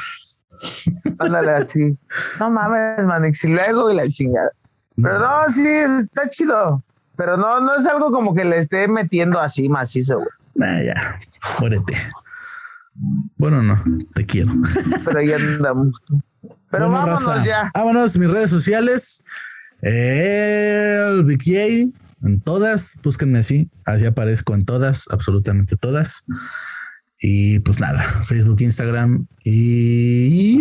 [1.19, 1.97] Ándale, así.
[2.39, 4.51] No mames, Manix, y luego y la chingada.
[4.95, 6.82] Pero no, sí, está chido.
[7.17, 10.30] Pero no, no es algo como que le esté metiendo así macizo, güey.
[10.55, 11.19] Nah, ya,
[11.59, 11.93] muérete.
[13.38, 13.84] Bueno, no,
[14.14, 14.53] te quiero.
[15.06, 16.01] Pero ya andamos.
[16.72, 17.72] Pero vámonos ya.
[17.74, 19.24] Vámonos, mis redes sociales.
[19.82, 21.93] El BK
[22.24, 26.24] en todas, búsquenme así, así aparezco en todas, absolutamente todas.
[27.22, 30.60] Y pues nada, Facebook, Instagram y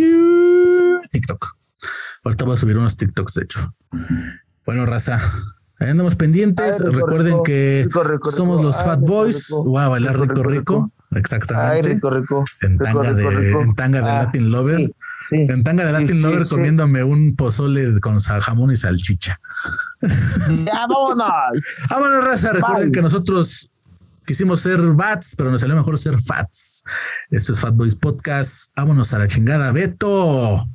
[1.10, 1.46] TikTok.
[2.24, 3.74] Ahorita voy a subir unos TikToks, de hecho.
[4.66, 5.20] Bueno, raza,
[5.78, 6.80] ahí andamos pendientes.
[6.80, 7.88] Recuerden que
[8.30, 9.48] somos los Fat Boys.
[9.50, 10.92] Voy a bailar rico, rico.
[11.16, 11.88] Exactamente.
[11.88, 12.44] Ay, rico, rico.
[12.62, 14.90] En tanga, de, En tanga de ah, Latin Lover.
[15.30, 19.38] En tanga de Latin Lover comiéndome un pozole con jamón y salchicha.
[20.64, 21.62] Ya, vámonos.
[21.90, 22.52] vámonos, raza.
[22.52, 23.70] Recuerden que nosotros
[24.26, 26.84] quisimos ser bats, pero nos salió mejor ser fats.
[27.30, 28.72] Esto es Fat Boys Podcast.
[28.76, 30.66] Vámonos a la chingada, Beto.